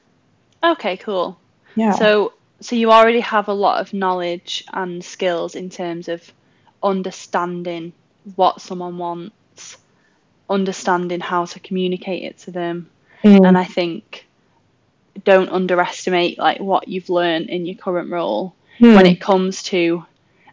[0.64, 1.36] Okay, cool.
[1.74, 6.20] yeah So so you already have a lot of knowledge and skills in terms of
[6.80, 7.92] understanding
[8.36, 9.76] what someone wants,
[10.48, 12.88] understanding how to communicate it to them,
[13.24, 13.46] Mm.
[13.46, 14.26] and I think
[15.24, 18.94] don't underestimate like what you've learned in your current role Hmm.
[18.96, 20.04] when it comes to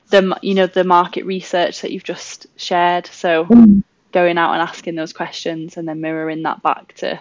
[0.10, 3.08] the you know the market research that you've just shared.
[3.08, 3.84] So Mm.
[4.12, 7.20] going out and asking those questions and then mirroring that back to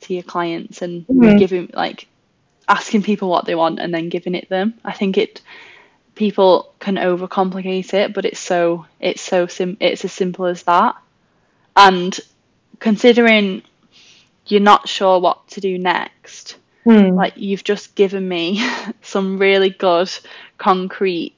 [0.00, 1.38] to your clients and Mhm.
[1.38, 2.08] giving like
[2.68, 4.74] asking people what they want and then giving it them.
[4.84, 5.40] I think it
[6.14, 10.96] people can overcomplicate it, but it's so it's so sim it's as simple as that.
[11.76, 12.18] And
[12.80, 13.62] considering
[14.46, 17.14] you're not sure what to do next, Hmm.
[17.16, 18.64] like you've just given me
[19.02, 20.10] some really good
[20.58, 21.35] concrete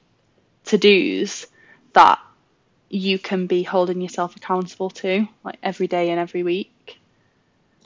[0.69, 1.47] to dos
[1.93, 2.19] that
[2.89, 6.99] you can be holding yourself accountable to like every day and every week.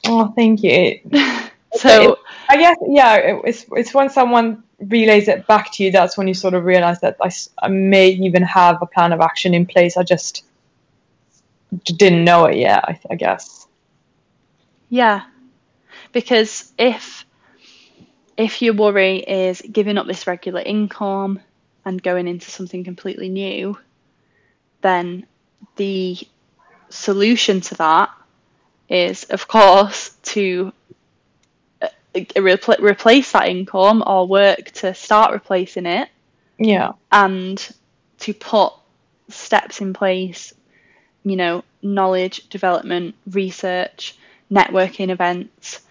[0.08, 1.00] oh thank you
[1.74, 2.20] So
[2.50, 6.28] I guess yeah, it- it's it's when someone relays it back to you that's when
[6.28, 9.66] you sort of realize that I, I may even have a plan of action in
[9.66, 9.98] place.
[9.98, 10.44] I just
[11.86, 12.84] didn't know it yet.
[12.88, 13.68] I, I guess.
[14.90, 15.24] yeah.
[16.12, 17.26] Because if
[18.38, 21.40] if your worry is giving up this regular income
[21.86, 23.78] and going into something completely new,
[24.82, 25.26] then
[25.76, 26.18] the
[26.90, 28.10] solution to that
[28.90, 30.72] is, of course, to
[31.82, 36.10] uh, repl- replace that income or work to start replacing it.
[36.58, 36.94] Yeah.
[37.12, 37.76] And
[38.20, 38.74] to put
[39.30, 40.54] steps in place,
[41.24, 44.16] you know, knowledge development, research,
[44.52, 45.82] networking events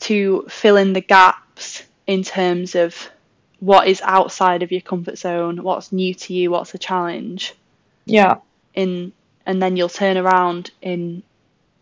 [0.00, 3.10] to fill in the gaps in terms of
[3.60, 7.54] what is outside of your comfort zone, what's new to you, what's a challenge.
[8.04, 8.36] Yeah.
[8.74, 9.12] In
[9.44, 11.22] and then you'll turn around in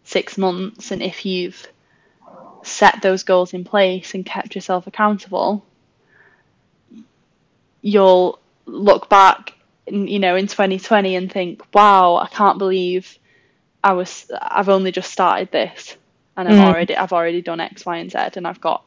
[0.04, 1.66] six months and if you've
[2.62, 5.64] set those goals in place and kept yourself accountable,
[7.82, 9.52] you'll look back
[9.86, 13.18] in, you know in 2020 and think, "Wow, I can't believe
[13.84, 15.96] I was I've only just started this
[16.36, 16.64] and I've mm.
[16.64, 18.82] already I've already done X, Y, and Z and I've got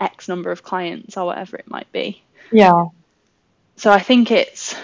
[0.00, 2.86] X number of clients or whatever it might be." Yeah.
[3.76, 4.74] So I think it's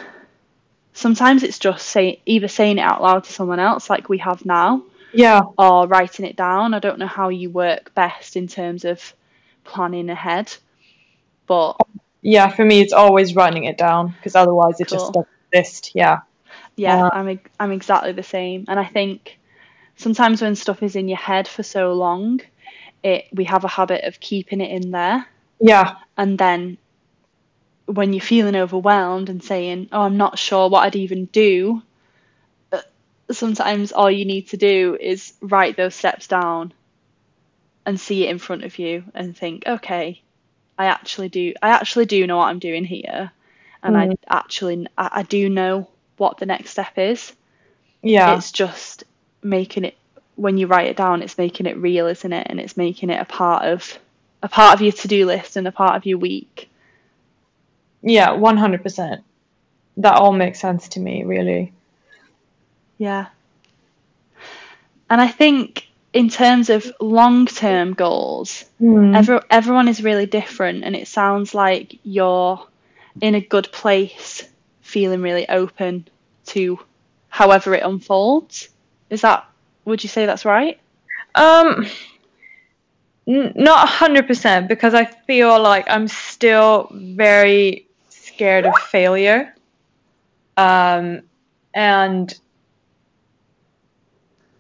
[0.92, 4.46] sometimes it's just say either saying it out loud to someone else like we have
[4.46, 5.42] now yeah.
[5.58, 6.74] or writing it down.
[6.74, 9.14] I don't know how you work best in terms of
[9.64, 10.54] planning ahead
[11.46, 11.76] but
[12.22, 14.98] yeah for me it's always writing it down because otherwise it cool.
[14.98, 15.92] just doesn't exist.
[15.94, 16.20] Yeah.
[16.76, 18.64] Yeah uh, i'm i'm exactly the same.
[18.68, 19.38] And i think
[19.96, 22.40] sometimes when stuff is in your head for so long
[23.02, 25.26] it we have a habit of keeping it in there.
[25.60, 25.96] Yeah.
[26.16, 26.78] And then
[27.86, 31.82] when you're feeling overwhelmed and saying, "Oh, I'm not sure what I'd even do,"
[32.72, 32.82] uh,
[33.30, 36.74] sometimes all you need to do is write those steps down
[37.84, 40.20] and see it in front of you and think, "Okay,
[40.76, 41.54] I actually do.
[41.62, 43.30] I actually do know what I'm doing here,
[43.82, 44.12] and mm.
[44.12, 47.32] I actually I, I do know what the next step is."
[48.02, 49.04] Yeah, it's just
[49.42, 49.96] making it
[50.34, 51.22] when you write it down.
[51.22, 52.48] It's making it real, isn't it?
[52.50, 53.98] And it's making it a part of
[54.42, 56.68] a part of your to-do list and a part of your week
[58.06, 59.22] yeah, 100%.
[59.96, 61.72] That all makes sense to me, really.
[62.98, 63.26] Yeah.
[65.10, 69.16] And I think in terms of long term goals, mm.
[69.16, 72.64] every, everyone is really different, and it sounds like you're
[73.20, 74.44] in a good place,
[74.82, 76.06] feeling really open
[76.46, 76.78] to
[77.28, 78.68] however it unfolds.
[79.10, 79.48] Is that,
[79.84, 80.78] would you say that's right?
[81.34, 81.86] Um,
[83.26, 87.85] n- not 100% because I feel like I'm still very
[88.36, 89.54] scared of failure.
[90.58, 91.22] Um,
[91.72, 92.38] and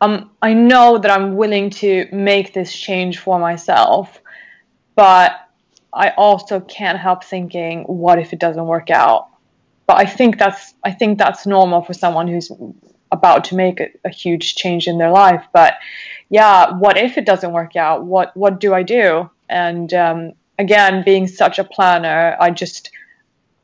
[0.00, 4.18] um, I know that I'm willing to make this change for myself,
[4.94, 5.32] but
[5.92, 9.28] I also can't help thinking, what if it doesn't work out?
[9.86, 12.50] But I think that's I think that's normal for someone who's
[13.12, 15.44] about to make a, a huge change in their life.
[15.52, 15.74] But
[16.28, 18.04] yeah, what if it doesn't work out?
[18.04, 19.30] What what do I do?
[19.48, 22.90] And um, again, being such a planner, I just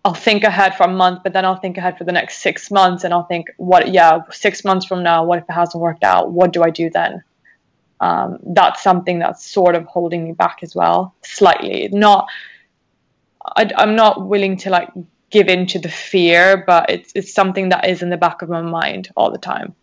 [0.05, 2.71] I'll think ahead for a month, but then I'll think ahead for the next six
[2.71, 3.93] months, and I'll think, what?
[3.93, 6.33] Yeah, six months from now, what if it hasn't worked out?
[6.33, 7.23] What do I do then?
[8.01, 11.89] Um, that's something that's sort of holding me back as well, slightly.
[11.93, 12.27] Not,
[13.45, 14.89] I, I'm not willing to like
[15.31, 18.49] give in to the fear, but it's it's something that is in the back of
[18.49, 19.77] my mind all the time.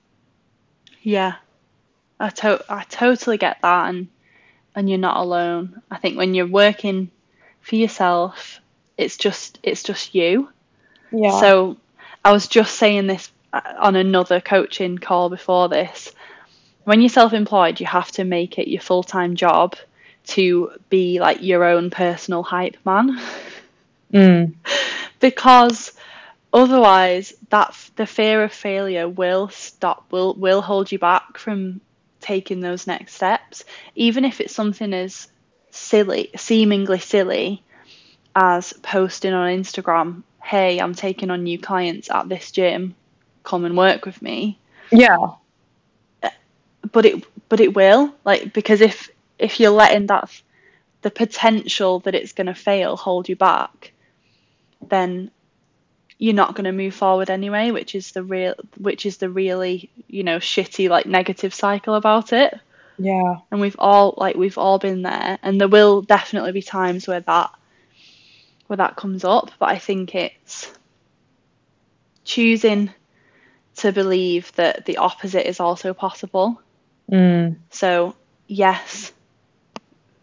[1.02, 1.36] Yeah,
[2.20, 4.10] I to- I totally get that, and
[4.76, 5.82] and you're not alone.
[5.90, 7.10] I think when you're working
[7.62, 8.60] for yourself
[9.00, 10.50] it's just it's just you.
[11.12, 11.40] Yeah.
[11.40, 11.78] So
[12.24, 16.12] I was just saying this uh, on another coaching call before this.
[16.84, 19.76] When you're self-employed, you have to make it your full-time job
[20.28, 23.20] to be like your own personal hype man.
[24.12, 24.56] Mm.
[25.20, 25.94] because
[26.52, 31.80] otherwise that the fear of failure will stop will will hold you back from
[32.20, 35.28] taking those next steps even if it's something as
[35.70, 37.62] silly seemingly silly
[38.40, 42.96] as posting on Instagram, hey, I'm taking on new clients at this gym,
[43.44, 44.58] come and work with me.
[44.92, 45.34] Yeah.
[46.92, 50.42] But it but it will, like because if if you're letting that
[51.02, 53.92] the potential that it's gonna fail hold you back,
[54.88, 55.32] then
[56.18, 59.90] you're not going to move forward anyway, which is the real, which is the really,
[60.08, 62.54] you know, shitty like negative cycle about it.
[62.98, 63.38] Yeah.
[63.50, 67.22] And we've all like we've all been there, and there will definitely be times where
[67.22, 67.52] that
[68.70, 70.72] where that comes up, but I think it's
[72.24, 72.92] choosing
[73.78, 76.62] to believe that the opposite is also possible.
[77.12, 77.56] Mm.
[77.72, 78.16] So,
[78.46, 79.12] yes,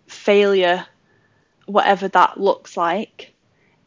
[0.07, 0.87] failure,
[1.67, 3.35] whatever that looks like,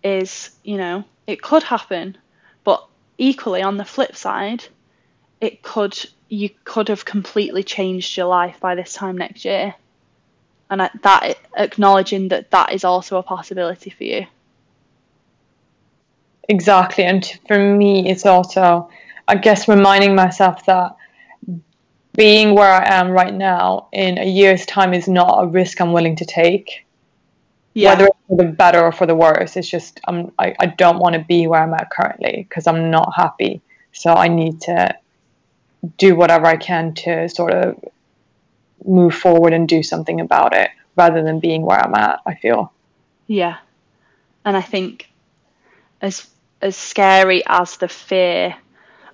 [0.04, 2.18] is, you know, it could happen,
[2.66, 2.86] but
[3.18, 4.66] equally on the flip side,
[5.40, 5.98] it could,
[6.28, 9.74] you could have completely changed your life by this time next year.
[10.70, 14.28] And that acknowledging that that is also a possibility for you
[16.50, 18.90] exactly and for me it's also
[19.28, 20.98] i guess reminding myself that
[22.20, 25.94] being where I am right now in a year's time is not a risk I'm
[25.94, 26.86] willing to take.
[27.74, 27.92] Yeah.
[27.92, 31.00] Whether it's for the better or for the worse, it's just I'm, I, I don't
[31.00, 33.62] want to be where I'm at currently because I'm not happy.
[33.94, 34.94] So I need to
[35.98, 37.82] do whatever I can to sort of
[38.84, 42.74] move forward and do something about it rather than being where I'm at, I feel.
[43.28, 43.60] Yeah.
[44.44, 45.10] And I think
[46.02, 46.28] as
[46.62, 48.56] as scary as the fear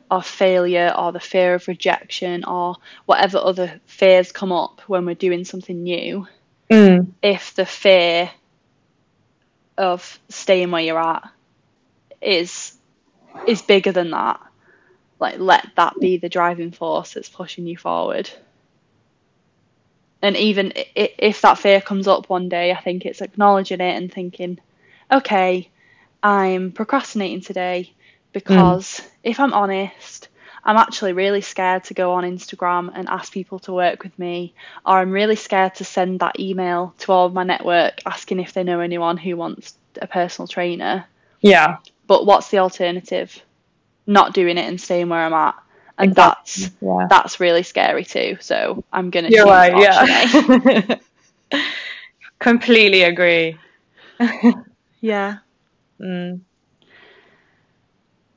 [0.09, 2.75] of failure or the fear of rejection or
[3.05, 6.27] whatever other fears come up when we're doing something new,
[6.69, 7.13] Mm.
[7.21, 8.31] if the fear
[9.77, 11.29] of staying where you're at
[12.21, 12.75] is
[13.47, 14.39] is bigger than that,
[15.19, 18.29] like let that be the driving force that's pushing you forward.
[20.21, 24.11] And even if that fear comes up one day, I think it's acknowledging it and
[24.11, 24.59] thinking,
[25.11, 25.69] okay,
[26.25, 27.93] I'm procrastinating today hmm.
[28.33, 30.27] because if I'm honest,
[30.63, 34.55] I'm actually really scared to go on Instagram and ask people to work with me,
[34.83, 38.53] or I'm really scared to send that email to all of my network asking if
[38.53, 41.05] they know anyone who wants a personal trainer.
[41.41, 41.77] Yeah.
[42.07, 43.39] But what's the alternative?
[44.07, 45.55] Not doing it and staying where I'm at.
[45.99, 46.63] And Exactly.
[46.63, 47.07] that's Yeah.
[47.09, 48.37] that's really scary too.
[48.41, 49.77] So I'm gonna You're right.
[49.77, 50.95] Yeah.
[52.39, 53.57] Completely agree.
[55.01, 55.37] Yeah.
[55.99, 56.41] Mm.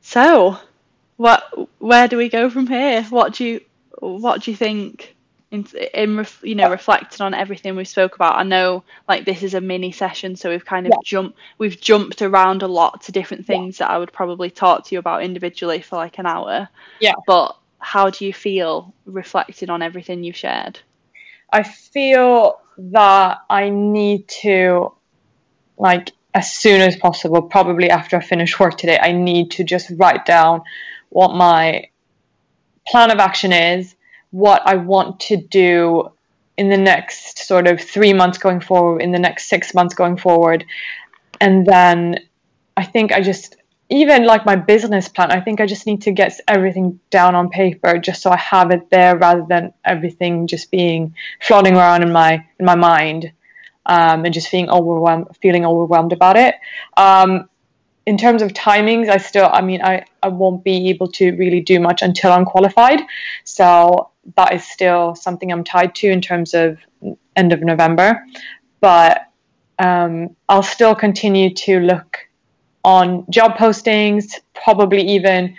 [0.00, 0.58] So,
[1.16, 1.42] what?
[1.80, 3.02] Where do we go from here?
[3.04, 3.60] What do you
[3.98, 5.14] What do you think?
[5.50, 9.54] In, in you know, reflecting on everything we spoke about, I know like this is
[9.54, 10.98] a mini session, so we've kind of Yeah.
[11.02, 14.94] jumped, we've jumped around a lot to different things that I would probably talk to
[14.94, 16.68] you about individually for like an hour.
[17.00, 17.14] Yeah.
[17.26, 20.80] But how do you feel reflecting on everything you've shared?
[21.50, 24.92] I feel that I need to,
[25.78, 29.90] like, as soon as possible, probably after I finish work today, I need to just
[29.96, 30.62] write down
[31.08, 31.88] what my
[32.86, 33.94] plan of action is,
[34.30, 36.10] what I want to do
[36.56, 40.16] in the next sort of three months going forward, in the next six months going
[40.16, 40.64] forward.
[41.40, 42.18] And then
[42.76, 43.56] I think I just,
[43.88, 47.48] even like my business plan, I think I just need to get everything down on
[47.48, 52.12] paper just so I have it there rather than everything just being floating around in
[52.12, 53.32] my in my mind
[53.88, 56.54] um, and just feeling overwhelmed, feeling overwhelmed about it.
[56.96, 57.48] Um,
[58.06, 61.60] in terms of timings, I still, I mean, I, I won't be able to really
[61.60, 63.00] do much until I'm qualified.
[63.44, 66.78] So that is still something I'm tied to in terms of
[67.36, 68.24] end of November.
[68.80, 69.26] But
[69.78, 72.18] um, I'll still continue to look
[72.84, 75.56] on job postings, probably even.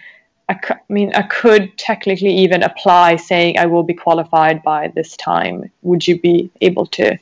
[0.48, 0.58] I,
[0.90, 5.70] mean, I could technically even apply saying I will be qualified by this time.
[5.84, 7.20] Would you be able to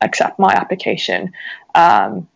[0.00, 1.32] accept my application?
[1.74, 2.28] Um,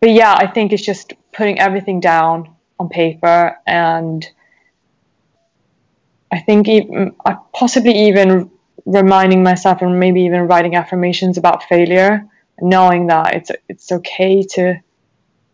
[0.00, 4.26] but yeah, I think it's just putting everything down on paper, and
[6.30, 8.50] I think even, I possibly even
[8.84, 12.26] reminding myself and maybe even writing affirmations about failure,
[12.60, 14.80] knowing that it's it's okay to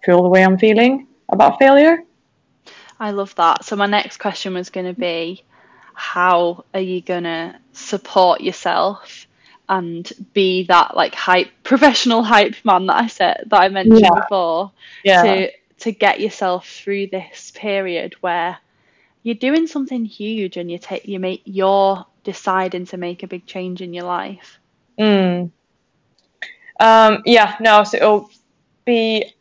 [0.02, 2.02] feel the way I'm feeling about failure.
[2.98, 3.64] I love that.
[3.64, 5.44] So my next question was going to be,
[5.94, 9.19] how are you going to support yourself
[9.70, 14.20] and be that like hype professional hype man that I said that I mentioned Yeah.
[14.20, 14.72] before
[15.04, 18.58] Yeah, to to get yourself through this period where
[19.22, 23.46] you're doing something huge and you take you make you're deciding to make a big
[23.46, 24.58] change in your life.
[24.98, 25.50] Mm.
[26.78, 28.30] Um, yeah, no, so it'll
[28.84, 29.34] be,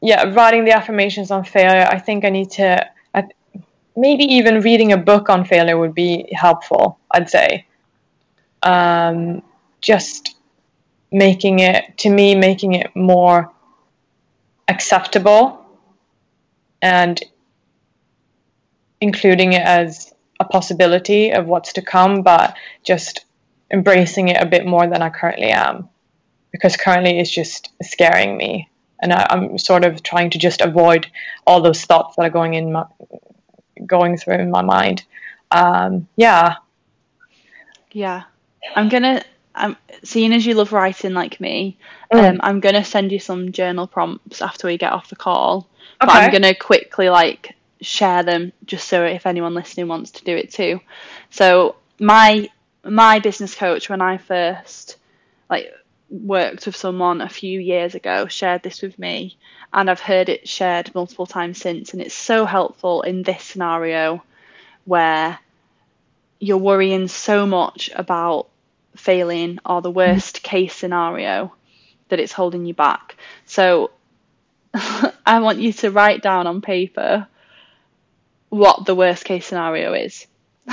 [0.00, 1.86] yeah, writing the affirmations on failure.
[1.90, 3.24] I think I need to, I,
[3.96, 7.66] maybe even reading a book on failure would be helpful, I'd say.
[8.62, 9.42] Um,
[9.80, 10.36] just
[11.10, 13.52] making it, to me, making it more
[14.68, 15.64] acceptable
[16.82, 17.22] and
[19.00, 23.24] including it as a possibility of what's to come, but just
[23.70, 25.88] embracing it a bit more than I currently am.
[26.52, 28.68] Because currently it's just scaring me.
[29.00, 31.06] And I, I'm sort of trying to just avoid
[31.46, 32.86] all those thoughts that are going in my,
[33.86, 35.04] going through in my mind.
[35.50, 36.56] Um, yeah.
[37.92, 38.24] Yeah.
[38.74, 39.22] I'm gonna
[39.58, 41.78] I'm seeing as you love writing like me,
[42.12, 42.30] Mm.
[42.30, 45.68] um, I'm gonna send you some journal prompts after we get off the call.
[46.00, 46.06] Okay.
[46.06, 50.36] But I'm gonna quickly like share them just so if anyone listening wants to do
[50.36, 50.80] it too.
[51.30, 52.48] So my
[52.84, 54.96] my business coach when I first
[55.50, 55.72] like
[56.10, 59.36] worked with someone a few years ago shared this with me
[59.72, 64.22] and I've heard it shared multiple times since and it's so helpful in this scenario
[64.86, 65.38] where
[66.40, 68.48] you're worrying so much about
[68.98, 71.54] failing or the worst case scenario
[72.08, 73.16] that it's holding you back.
[73.46, 73.90] So
[74.74, 77.26] I want you to write down on paper
[78.48, 80.26] what the worst case scenario is.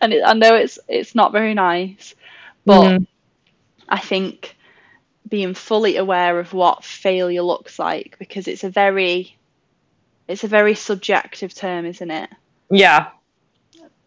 [0.00, 2.14] and it, I know it's it's not very nice,
[2.64, 3.06] but mm.
[3.88, 4.56] I think
[5.28, 9.36] being fully aware of what failure looks like because it's a very
[10.26, 12.30] it's a very subjective term, isn't it?
[12.70, 13.08] Yeah.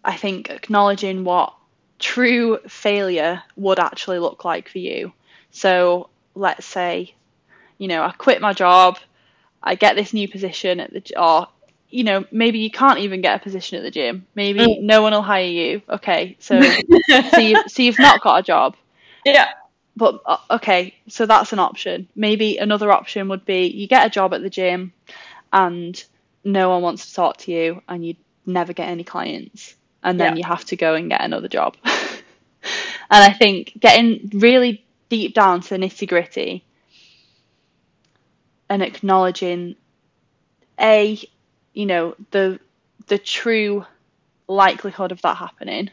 [0.04, 1.54] I think acknowledging what
[2.02, 5.14] true failure would actually look like for you.
[5.52, 7.14] So let's say,
[7.78, 8.98] you know, I quit my job,
[9.64, 11.48] I get this new position at the or
[11.92, 14.26] you know, maybe you can't even get a position at the gym.
[14.34, 14.82] Maybe mm.
[14.82, 15.82] no one will hire you.
[15.90, 18.76] Okay, so so, you, so you've not got a job.
[19.26, 19.50] Yeah.
[19.98, 22.08] But uh, okay, so that's an option.
[22.16, 24.94] Maybe another option would be you get a job at the gym,
[25.52, 26.02] and
[26.46, 30.34] no one wants to talk to you, and you never get any clients, and then
[30.34, 30.38] yeah.
[30.38, 31.78] you have to go and get another job.
[31.84, 31.92] and
[33.10, 36.64] I think getting really deep down to the nitty gritty
[38.70, 39.76] and acknowledging
[40.80, 41.20] a
[41.74, 42.60] you know the
[43.08, 43.86] the true
[44.48, 45.90] likelihood of that happening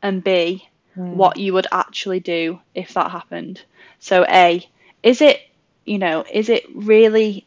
[0.00, 1.14] and b mm.
[1.14, 3.60] what you would actually do if that happened
[3.98, 4.64] so a
[5.02, 5.40] is it
[5.84, 7.44] you know is it really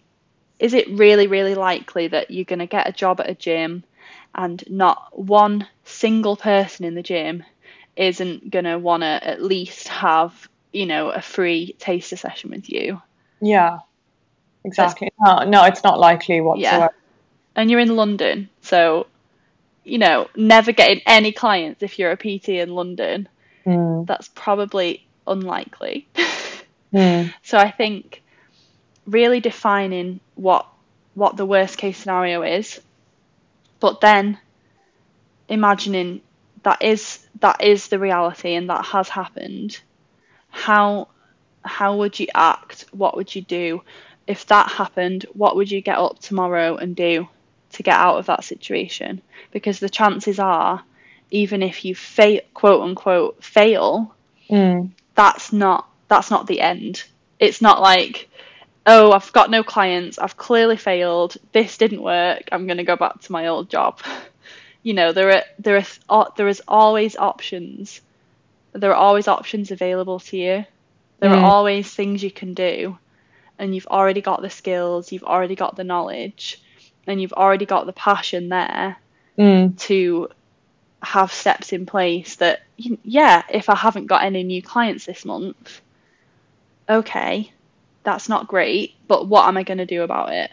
[0.59, 3.83] is it really really likely that you're going to get a job at a gym
[4.35, 7.43] and not one single person in the gym
[7.95, 12.69] isn't going to want to at least have you know a free taster session with
[12.69, 13.01] you
[13.41, 13.79] yeah
[14.65, 15.11] exactly.
[15.19, 16.77] No, no, it's not likely whatsoever.
[16.77, 16.87] Yeah.
[17.55, 19.07] And you're in London, so
[19.83, 23.29] you know, never getting any clients if you're a PT in London.
[23.65, 24.07] Mm.
[24.07, 26.07] That's probably unlikely.
[26.93, 27.33] mm.
[27.43, 28.23] So I think
[29.05, 30.67] really defining what
[31.13, 32.81] what the worst case scenario is,
[33.85, 34.37] but then
[35.47, 36.21] imagining
[36.63, 39.79] that is that is the reality and that has happened.
[40.49, 41.09] How
[41.63, 42.85] how would you act?
[42.91, 43.81] What would you do?
[44.27, 47.27] if that happened, what would you get up tomorrow and do
[47.73, 49.21] to get out of that situation?
[49.51, 50.83] Because the chances are,
[51.31, 54.15] even if you fail, quote unquote, fail,
[54.49, 54.89] mm.
[55.13, 57.03] that's not that's not the end.
[57.39, 58.29] It's not like,
[58.85, 62.95] oh, I've got no clients, I've clearly failed, this didn't work, I'm going to go
[62.95, 63.99] back to my old job.
[64.83, 68.01] you know, there are there are there is always options.
[68.73, 70.65] There are always options available to you.
[71.19, 71.37] There mm.
[71.37, 72.97] are always things you can do
[73.57, 76.61] and you've already got the skills, you've already got the knowledge,
[77.07, 78.97] and you've already got the passion there
[79.37, 79.77] mm.
[79.79, 80.29] to
[81.01, 85.81] have steps in place that, yeah, if I haven't got any new clients this month,
[86.89, 87.51] okay,
[88.05, 90.51] that's not great, but what am I going to do about it?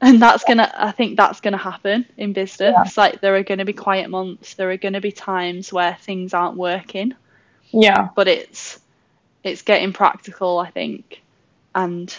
[0.00, 2.74] And that's gonna, I think that's gonna happen in business.
[2.74, 3.02] Yeah.
[3.02, 6.56] Like there are gonna be quiet months, there are gonna be times where things aren't
[6.56, 7.14] working.
[7.70, 8.10] Yeah.
[8.14, 8.78] But it's
[9.42, 11.22] it's getting practical, I think,
[11.74, 12.14] and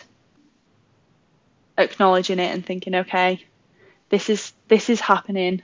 [1.78, 3.46] acknowledging it and thinking, okay,
[4.10, 5.62] this is this is happening,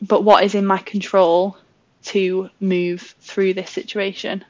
[0.00, 1.58] but what is in my control
[2.04, 4.44] to move through this situation?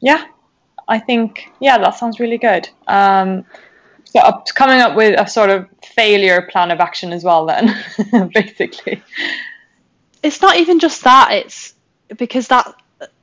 [0.00, 0.24] Yeah,
[0.86, 2.68] I think yeah, that sounds really good.
[2.86, 3.44] Um,
[4.04, 7.74] so up coming up with a sort of failure plan of action as well, then
[8.34, 9.02] basically.
[10.22, 11.32] It's not even just that.
[11.32, 11.74] It's
[12.16, 12.74] because that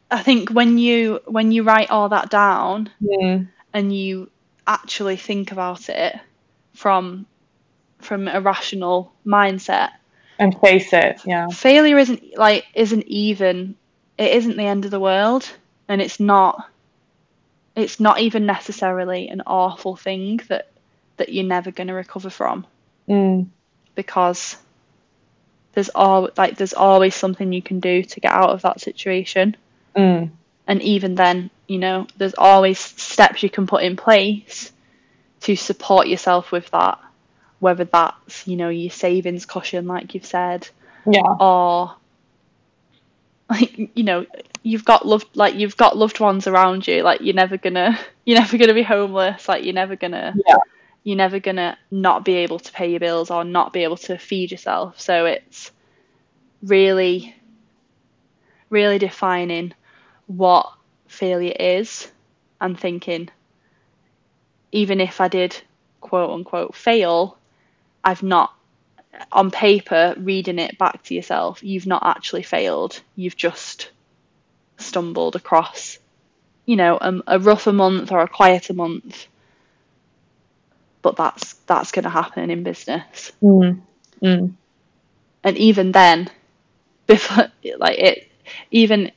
[0.10, 3.48] I think when you when you write all that down mm.
[3.74, 4.30] and you
[4.68, 6.20] actually think about it
[6.74, 7.26] from
[8.00, 9.92] from a rational mindset
[10.40, 11.48] and face it, yeah.
[11.48, 13.76] Failure isn't like isn't even
[14.18, 15.50] it isn't the end of the world
[15.88, 16.68] and it's not
[17.76, 20.70] it's not even necessarily an awful thing that
[21.18, 22.66] that you're never going to recover from.
[23.08, 23.48] Mm.
[23.96, 24.58] Because
[25.74, 29.56] there's all like there's always something you can do to get out of that situation.
[29.96, 30.32] Mm.
[30.68, 34.72] And even then, you know, there's always steps you can put in place
[35.42, 37.00] to support yourself with that,
[37.60, 40.70] whether that's, you know, your savings cushion, like you've said,
[41.06, 41.96] yeah, or
[43.50, 44.26] like you know
[44.64, 48.40] you've got loved like you've got loved ones around you like you're never gonna you're
[48.40, 50.58] never gonna be homeless like you're never gonna yeah.
[51.04, 54.18] you're never gonna not be able to pay your bills or not be able to
[54.18, 55.72] feed yourself so it's
[56.62, 57.36] really
[58.72, 59.74] really defining
[60.26, 60.72] what
[61.08, 62.12] failure is
[62.60, 63.30] and thinking,
[64.72, 65.62] even if I did
[66.00, 67.38] quote unquote fail,
[68.04, 68.56] I've not,
[69.32, 73.02] on paper, reading it back to yourself, you've not actually failed.
[73.16, 73.92] You've just
[74.82, 75.98] stumbled across,
[76.66, 79.28] you know, a, a rougher month or a quieter month.
[81.02, 83.32] But that's that's going to happen in business.
[83.42, 83.82] Mm.
[84.22, 84.54] Mm.
[85.44, 86.30] And even then,
[87.08, 88.32] before like it,
[88.70, 89.12] even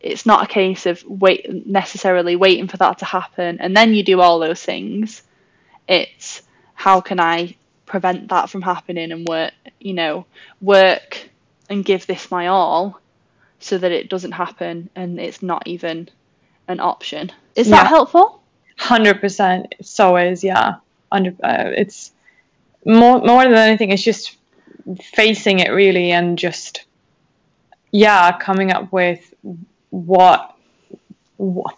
[0.00, 4.02] it's not a case of wait necessarily waiting for that to happen and then you
[4.02, 5.22] do all those things
[5.86, 6.42] it's
[6.74, 7.54] how can i
[7.92, 10.24] prevent that from happening and work, you know,
[10.62, 11.28] work
[11.68, 12.98] and give this my all
[13.64, 16.08] so that it doesn't happen and it's not even
[16.68, 17.30] an option.
[17.54, 17.76] Is Yeah.
[17.76, 18.40] that helpful?
[18.78, 19.74] Hundred percent.
[19.82, 20.76] So is yeah.
[21.10, 22.12] Under uh, it's
[22.84, 23.90] more more than anything.
[23.90, 24.36] It's just
[25.14, 26.84] facing it really and just
[27.92, 29.34] yeah, coming up with
[29.90, 30.56] what,
[31.36, 31.74] what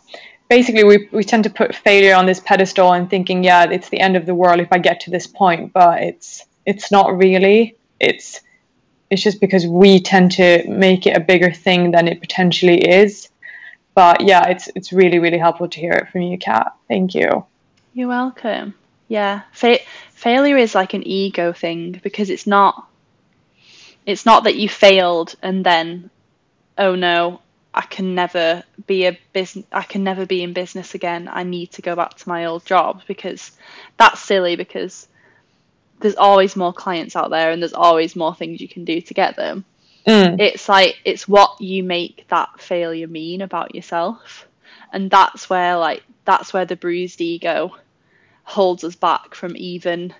[0.48, 3.98] basically we we tend to put failure on this pedestal and thinking yeah it's the
[3.98, 7.76] end of the world if I get to this point, but it's it's not really.
[8.00, 8.40] It's
[9.10, 13.28] it's just because we tend to make it a bigger thing than it potentially is.
[13.94, 16.74] But yeah, it's it's really really helpful to hear it from you, Kat.
[16.88, 17.46] Thank you.
[17.92, 18.74] You're welcome.
[19.08, 22.88] Yeah, Fa- failure is like an ego thing because it's not.
[24.06, 26.10] It's not that you failed and then,
[26.76, 27.40] oh no,
[27.72, 29.66] I can never be a business.
[29.72, 31.28] I can never be in business again.
[31.30, 33.52] I need to go back to my old job because
[33.96, 35.08] that's silly because
[36.04, 39.14] there's always more clients out there and there's always more things you can do to
[39.14, 39.64] get them.
[40.06, 40.38] Mm.
[40.38, 44.46] It's like it's what you make that failure mean about yourself,
[44.92, 47.74] and that's where like that's where the bruised ego
[48.42, 50.12] holds us back from even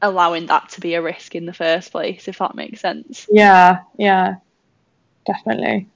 [0.00, 3.28] allowing that to be a risk in the first place, if that makes sense.
[3.30, 4.36] Yeah, yeah,
[5.26, 5.86] definitely.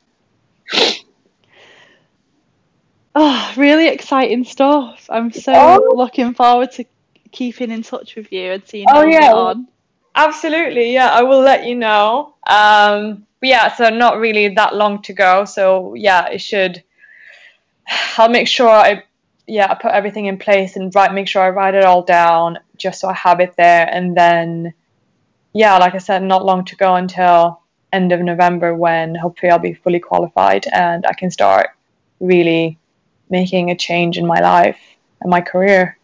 [3.15, 5.07] Oh, really exciting stuff.
[5.09, 5.95] I'm so Oh.
[5.97, 6.85] looking forward to
[7.33, 9.33] keeping in touch with you and seeing Oh, yeah.
[9.33, 9.69] on.
[10.15, 11.09] Absolutely, yeah.
[11.11, 12.35] I will let you know.
[12.47, 15.45] Um, but yeah, so not really that long to go.
[15.45, 16.83] So yeah, it should.
[18.17, 19.05] I'll make sure I,
[19.47, 21.15] yeah, I put everything in place and write.
[21.15, 23.89] Make sure I write it all down just so I have it there.
[23.89, 24.75] And then,
[25.53, 27.61] yeah, like I said, not long to go until
[27.93, 31.71] end of November when hopefully I'll be fully qualified and I can start
[32.21, 32.79] really
[33.31, 34.79] making a change in my life
[35.21, 35.97] and my career.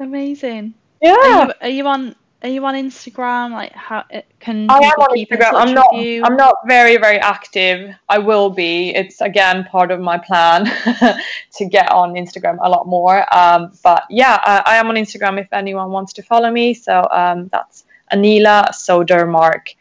[0.00, 0.74] Amazing.
[1.02, 1.14] Yeah.
[1.14, 2.16] Are you, are you on?
[2.42, 3.52] Are you on Instagram?
[3.52, 5.52] Like, how uh, can I am on Instagram.
[5.52, 5.92] I'm not.
[5.92, 6.24] with you?
[6.24, 7.94] I'm not very very active.
[8.08, 8.94] I will be.
[8.94, 10.64] It's again part of my plan
[11.56, 13.22] to get on Instagram a lot more.
[13.36, 16.72] Um, but yeah, I, I am on Instagram if anyone wants to follow me.
[16.72, 19.74] So um, that's Anila Sodermark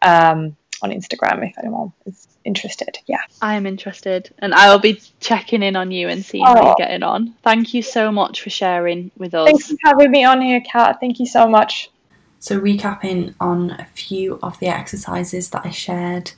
[0.00, 2.98] um, on Instagram if anyone is interested.
[3.06, 3.20] Yeah.
[3.40, 6.64] I am interested, and I will be checking in on you and seeing how Oh.
[6.66, 7.34] you're getting on.
[7.44, 9.46] Thank you so much for sharing with us.
[9.46, 10.98] Thanks for having me on here, Kat.
[11.00, 11.90] Thank you so much.
[12.40, 16.32] So, recapping on a few of the exercises that I shared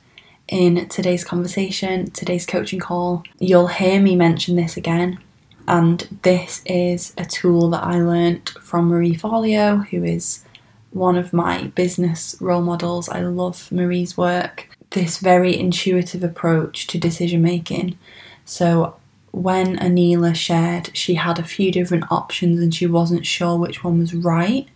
[0.47, 5.19] in today's conversation, today's coaching call, you'll hear me mention this again.
[5.67, 10.43] And this is a tool that I learnt from Marie Forleo, who is
[10.89, 13.07] one of my business role models.
[13.07, 14.67] I love Marie's work.
[14.91, 17.97] This very intuitive approach to decision making.
[18.45, 18.95] So,
[19.31, 23.99] when Anila shared she had a few different options and she wasn't sure which one
[23.99, 24.67] was right,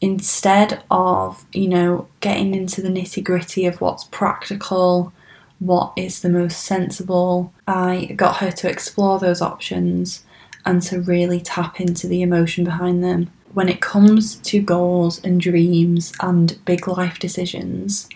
[0.00, 5.12] instead of, you know, getting into the nitty gritty of what's practical,
[5.58, 10.24] what is the most sensible, I got her to explore those options
[10.64, 13.30] and to really tap into the emotion behind them.
[13.52, 18.08] When it comes to goals and dreams and big life decisions,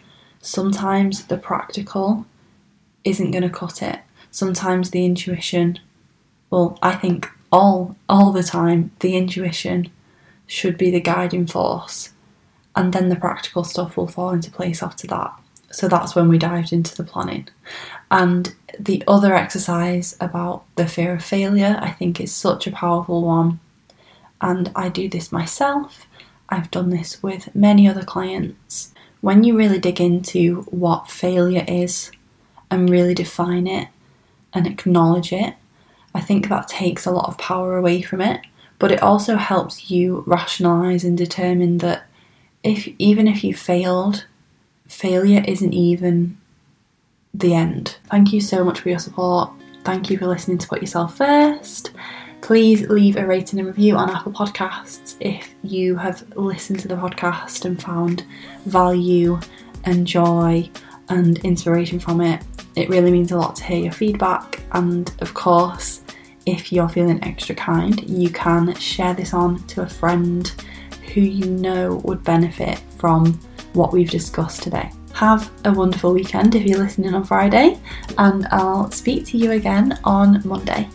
[0.44, 2.26] sometimes the practical
[3.04, 4.00] isn't going to cut it.
[4.30, 5.78] Sometimes the intuition,
[6.50, 9.90] well, I think all all the time the intuition
[10.46, 12.12] should be the guiding force,
[12.76, 15.32] and then the practical stuff will fall into place after that.
[15.70, 17.48] So that's when we dived into the planning.
[18.10, 23.22] And the other exercise about the fear of failure, I think, is such a powerful
[23.22, 23.60] one.
[24.40, 26.06] And I do this myself,
[26.48, 28.93] I've done this with many other clients.
[29.24, 32.10] When you really dig into what failure is
[32.70, 33.88] and really define it
[34.52, 35.54] and acknowledge it,
[36.14, 38.40] I think that takes a lot of power away from it
[38.78, 42.04] but it also helps you rationalize and determine that
[42.62, 44.26] if even if you failed,
[44.86, 46.36] failure isn't even
[47.32, 47.96] the end.
[48.10, 49.50] Thank you so much for your support.
[49.84, 51.92] Thank you for listening to Put Yourself First.
[52.44, 56.94] Please leave a rating and review on Apple Podcasts if you have listened to the
[56.94, 58.26] podcast and found
[58.66, 59.40] value
[59.84, 60.68] and joy
[61.08, 62.42] and inspiration from it.
[62.76, 66.02] It really means a lot to hear your feedback, and of course,
[66.44, 70.52] if you're feeling extra kind, you can share this on to a friend
[71.14, 73.40] who you know would benefit from
[73.72, 74.92] what we've discussed today.
[75.14, 77.80] Have a wonderful weekend if you're listening on Friday,
[78.18, 80.90] and I'll speak to you again on Monday.